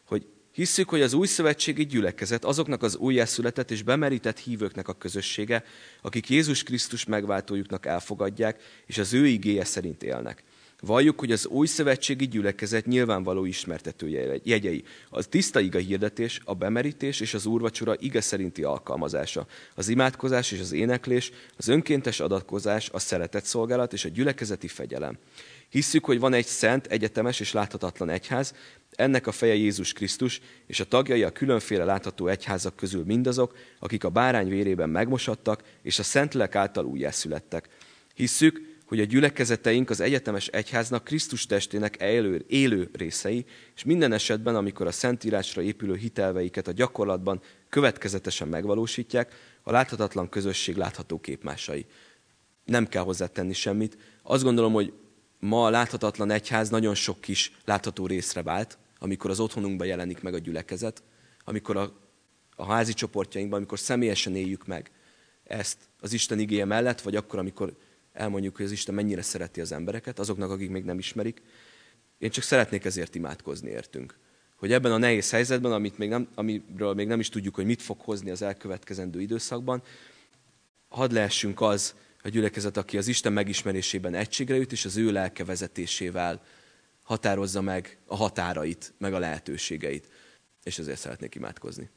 hogy 0.05 0.27
hisszük, 0.51 0.89
hogy 0.89 1.01
az 1.01 1.13
új 1.13 1.27
szövetségi 1.27 1.85
gyülekezet 1.85 2.45
azoknak 2.45 2.83
az 2.83 2.95
újjászületett 2.95 3.71
és 3.71 3.83
bemerített 3.83 4.39
hívőknek 4.39 4.87
a 4.87 4.93
közössége, 4.93 5.63
akik 6.01 6.29
Jézus 6.29 6.63
Krisztus 6.63 7.05
megváltójuknak 7.05 7.85
elfogadják, 7.85 8.61
és 8.85 8.97
az 8.97 9.13
ő 9.13 9.27
igéje 9.27 9.63
szerint 9.63 10.03
élnek. 10.03 10.43
Valljuk, 10.81 11.19
hogy 11.19 11.31
az 11.31 11.47
új 11.47 11.67
szövetségi 11.67 12.27
gyülekezet 12.27 12.85
nyilvánvaló 12.85 13.45
ismertető 13.45 14.09
jegyei. 14.43 14.83
A 15.09 15.23
tiszta 15.23 15.59
iga 15.59 15.79
hirdetés, 15.79 16.41
a 16.43 16.53
bemerítés 16.53 17.19
és 17.19 17.33
az 17.33 17.45
úrvacsora 17.45 17.95
ige 17.97 18.21
szerinti 18.21 18.63
alkalmazása. 18.63 19.47
Az 19.75 19.87
imádkozás 19.87 20.51
és 20.51 20.59
az 20.59 20.71
éneklés, 20.71 21.31
az 21.57 21.67
önkéntes 21.67 22.19
adatkozás, 22.19 22.89
a 22.89 22.99
szeretet 22.99 23.45
szolgálat 23.45 23.93
és 23.93 24.05
a 24.05 24.09
gyülekezeti 24.09 24.67
fegyelem. 24.67 25.17
Hisszük, 25.69 26.05
hogy 26.05 26.19
van 26.19 26.33
egy 26.33 26.45
szent, 26.45 26.87
egyetemes 26.87 27.39
és 27.39 27.51
láthatatlan 27.51 28.09
egyház, 28.09 28.53
ennek 28.91 29.27
a 29.27 29.31
feje 29.31 29.55
Jézus 29.55 29.93
Krisztus, 29.93 30.41
és 30.67 30.79
a 30.79 30.85
tagjai 30.85 31.23
a 31.23 31.31
különféle 31.31 31.83
látható 31.83 32.27
egyházak 32.27 32.75
közül 32.75 33.03
mindazok, 33.05 33.55
akik 33.79 34.03
a 34.03 34.09
bárány 34.09 34.49
vérében 34.49 34.89
megmosattak, 34.89 35.63
és 35.81 35.99
a 35.99 36.03
Szentlélek 36.03 36.55
által 36.55 36.85
újjászülettek. 36.85 37.69
Hisszük, 38.15 38.78
hogy 38.89 38.99
a 38.99 39.03
gyülekezeteink 39.03 39.89
az 39.89 39.99
egyetemes 39.99 40.47
egyháznak 40.47 41.03
Krisztus 41.03 41.45
testének 41.45 41.95
élő, 41.95 42.45
élő 42.47 42.89
részei, 42.93 43.45
és 43.75 43.83
minden 43.83 44.11
esetben, 44.11 44.55
amikor 44.55 44.87
a 44.87 44.91
Szentírásra 44.91 45.61
épülő 45.61 45.95
hitelveiket 45.95 46.67
a 46.67 46.71
gyakorlatban 46.71 47.41
következetesen 47.69 48.47
megvalósítják, 48.47 49.33
a 49.63 49.71
láthatatlan 49.71 50.29
közösség 50.29 50.75
látható 50.75 51.19
képmásai. 51.19 51.85
Nem 52.65 52.87
kell 52.87 53.03
hozzátenni 53.03 53.53
semmit. 53.53 53.97
Azt 54.23 54.43
gondolom, 54.43 54.73
hogy 54.73 54.93
ma 55.39 55.65
a 55.65 55.69
láthatatlan 55.69 56.31
egyház 56.31 56.69
nagyon 56.69 56.95
sok 56.95 57.21
kis 57.21 57.51
látható 57.65 58.07
részre 58.07 58.43
vált, 58.43 58.77
amikor 58.99 59.29
az 59.29 59.39
otthonunkban 59.39 59.87
jelenik 59.87 60.21
meg 60.21 60.33
a 60.33 60.39
gyülekezet, 60.39 61.03
amikor 61.43 61.77
a, 61.77 61.93
a 62.55 62.65
házi 62.65 62.93
csoportjainkban, 62.93 63.57
amikor 63.57 63.79
személyesen 63.79 64.35
éljük 64.35 64.67
meg 64.67 64.91
ezt 65.43 65.77
az 65.99 66.13
Isten 66.13 66.39
igéje 66.39 66.65
mellett, 66.65 67.01
vagy 67.01 67.15
akkor, 67.15 67.39
amikor 67.39 67.73
elmondjuk, 68.19 68.55
hogy 68.55 68.65
az 68.65 68.71
Isten 68.71 68.95
mennyire 68.95 69.21
szereti 69.21 69.61
az 69.61 69.71
embereket, 69.71 70.19
azoknak, 70.19 70.51
akik 70.51 70.69
még 70.69 70.83
nem 70.83 70.97
ismerik. 70.97 71.41
Én 72.17 72.29
csak 72.29 72.43
szeretnék 72.43 72.85
ezért 72.85 73.15
imádkozni 73.15 73.69
értünk. 73.69 74.17
Hogy 74.55 74.71
ebben 74.71 74.91
a 74.91 74.97
nehéz 74.97 75.31
helyzetben, 75.31 75.71
amit 75.71 75.97
még 75.97 76.09
nem, 76.09 76.27
amiről 76.35 76.93
még 76.93 77.07
nem 77.07 77.19
is 77.19 77.29
tudjuk, 77.29 77.55
hogy 77.55 77.65
mit 77.65 77.81
fog 77.81 77.99
hozni 77.99 78.29
az 78.29 78.41
elkövetkezendő 78.41 79.21
időszakban, 79.21 79.83
hadd 80.87 81.13
lehessünk 81.13 81.61
az 81.61 81.95
a 82.23 82.29
gyülekezet, 82.29 82.77
aki 82.77 82.97
az 82.97 83.07
Isten 83.07 83.33
megismerésében 83.33 84.13
egységre 84.13 84.55
jut, 84.55 84.71
és 84.71 84.85
az 84.85 84.97
ő 84.97 85.11
lelke 85.11 85.43
vezetésével 85.43 86.41
határozza 87.01 87.61
meg 87.61 87.97
a 88.05 88.15
határait, 88.15 88.93
meg 88.97 89.13
a 89.13 89.19
lehetőségeit. 89.19 90.09
És 90.63 90.79
ezért 90.79 90.99
szeretnék 90.99 91.35
imádkozni. 91.35 91.89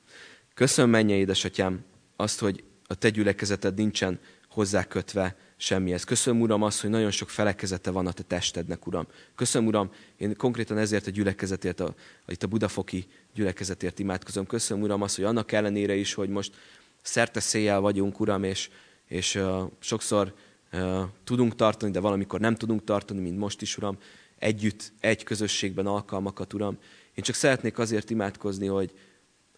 Köszönöm, 0.54 0.90
menje 0.90 1.16
édesatyám, 1.16 1.84
azt, 2.16 2.38
hogy 2.38 2.64
a 2.86 2.94
te 2.94 3.10
gyülekezeted 3.10 3.74
nincsen 3.74 4.20
hozzákötve 4.48 5.36
semmihez. 5.62 6.04
Köszönöm, 6.04 6.40
Uram, 6.40 6.62
azt, 6.62 6.80
hogy 6.80 6.90
nagyon 6.90 7.10
sok 7.10 7.30
felekezete 7.30 7.90
van 7.90 8.06
a 8.06 8.12
te 8.12 8.22
testednek, 8.22 8.86
Uram. 8.86 9.06
Köszönöm, 9.34 9.68
Uram, 9.68 9.90
én 10.16 10.36
konkrétan 10.36 10.78
ezért 10.78 11.06
a 11.06 11.10
gyülekezetért, 11.10 11.80
a, 11.80 11.94
a, 12.26 12.32
itt 12.32 12.42
a 12.42 12.46
budafoki 12.46 13.06
gyülekezetért 13.34 13.98
imádkozom. 13.98 14.46
Köszönöm, 14.46 14.82
Uram, 14.82 15.02
azt, 15.02 15.16
hogy 15.16 15.24
annak 15.24 15.52
ellenére 15.52 15.94
is, 15.94 16.14
hogy 16.14 16.28
most 16.28 16.54
szerte 17.02 17.40
széjjel 17.40 17.80
vagyunk, 17.80 18.20
Uram, 18.20 18.44
és, 18.44 18.70
és 19.08 19.34
uh, 19.34 19.62
sokszor 19.78 20.34
uh, 20.72 21.02
tudunk 21.24 21.54
tartani, 21.54 21.92
de 21.92 22.00
valamikor 22.00 22.40
nem 22.40 22.54
tudunk 22.54 22.84
tartani, 22.84 23.20
mint 23.20 23.38
most 23.38 23.62
is, 23.62 23.76
Uram, 23.76 23.98
együtt, 24.38 24.92
egy 25.00 25.24
közösségben 25.24 25.86
alkalmakat, 25.86 26.52
Uram. 26.52 26.78
Én 27.14 27.24
csak 27.24 27.34
szeretnék 27.34 27.78
azért 27.78 28.10
imádkozni, 28.10 28.66
hogy, 28.66 28.92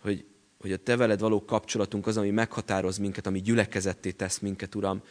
hogy, 0.01 0.25
hogy 0.61 0.73
a 0.73 0.77
Te 0.77 0.97
veled 0.97 1.21
való 1.21 1.45
kapcsolatunk 1.45 2.07
az, 2.07 2.17
ami 2.17 2.31
meghatároz 2.31 2.99
minket, 2.99 3.27
ami 3.27 3.40
gyülekezetté 3.40 4.11
tesz 4.11 4.38
minket, 4.38 4.75
Uram, 4.75 5.03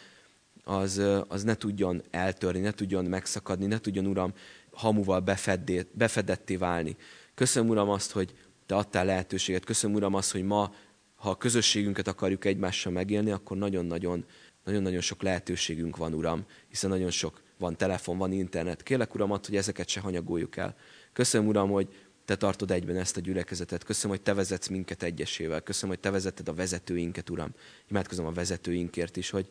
az, 0.63 1.01
az 1.27 1.43
ne 1.43 1.55
tudjon 1.55 2.03
eltörni, 2.11 2.59
ne 2.59 2.71
tudjon 2.71 3.05
megszakadni, 3.05 3.65
ne 3.65 3.79
tudjon, 3.79 4.05
Uram, 4.05 4.33
hamuval 4.71 5.19
befeddé, 5.19 5.87
befedetté 5.91 6.55
válni. 6.55 6.95
Köszönöm, 7.35 7.69
Uram, 7.69 7.89
azt, 7.89 8.11
hogy 8.11 8.33
Te 8.65 8.75
adtál 8.75 9.05
lehetőséget. 9.05 9.65
Köszönöm, 9.65 9.95
Uram, 9.95 10.13
azt, 10.13 10.31
hogy 10.31 10.43
ma, 10.43 10.73
ha 11.15 11.29
a 11.29 11.37
közösségünket 11.37 12.07
akarjuk 12.07 12.45
egymással 12.45 12.91
megélni, 12.91 13.31
akkor 13.31 13.57
nagyon-nagyon 13.57 14.25
nagyon-nagyon 14.63 15.01
sok 15.01 15.21
lehetőségünk 15.21 15.97
van, 15.97 16.13
Uram, 16.13 16.45
hiszen 16.69 16.89
nagyon 16.89 17.09
sok 17.09 17.41
van 17.57 17.77
telefon, 17.77 18.17
van 18.17 18.31
internet. 18.31 18.83
Kérlek, 18.83 19.15
Uram, 19.15 19.29
hogy 19.29 19.55
ezeket 19.55 19.87
se 19.87 19.99
hanyagoljuk 19.99 20.57
el. 20.57 20.75
Köszönöm, 21.13 21.47
Uram, 21.47 21.69
hogy 21.69 21.87
Te 22.25 22.35
tartod 22.35 22.71
egyben 22.71 22.95
ezt 22.95 23.17
a 23.17 23.19
gyülekezetet. 23.19 23.83
Köszönöm, 23.83 24.15
hogy 24.15 24.25
Te 24.25 24.33
vezetsz 24.33 24.67
minket 24.67 25.03
egyesével. 25.03 25.61
Köszönöm, 25.61 25.89
hogy 25.89 25.99
Te 25.99 26.11
vezeted 26.11 26.47
a 26.47 26.53
vezetőinket, 26.53 27.29
Uram. 27.29 27.49
Imádkozom 27.89 28.25
a 28.25 28.31
vezetőinkért 28.31 29.17
is, 29.17 29.29
hogy, 29.29 29.49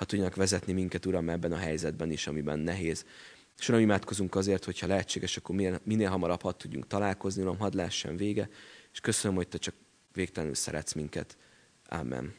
ha 0.00 0.06
tudjanak 0.06 0.34
vezetni 0.34 0.72
minket, 0.72 1.06
Uram, 1.06 1.28
ebben 1.28 1.52
a 1.52 1.56
helyzetben 1.56 2.10
is, 2.10 2.26
amiben 2.26 2.58
nehéz. 2.58 3.04
És 3.58 3.68
Uram, 3.68 3.80
imádkozunk 3.80 4.34
azért, 4.34 4.64
hogyha 4.64 4.86
lehetséges, 4.86 5.36
akkor 5.36 5.54
minél, 5.54 5.80
minél 5.84 6.08
hamarabb 6.08 6.42
hadd 6.42 6.56
tudjunk 6.56 6.86
találkozni, 6.86 7.42
Uram, 7.42 7.58
hadd 7.58 7.76
lássen 7.76 8.16
vége, 8.16 8.48
és 8.92 9.00
köszönöm, 9.00 9.36
hogy 9.36 9.48
Te 9.48 9.58
csak 9.58 9.74
végtelenül 10.12 10.54
szeretsz 10.54 10.92
minket. 10.92 11.36
Amen. 11.88 12.34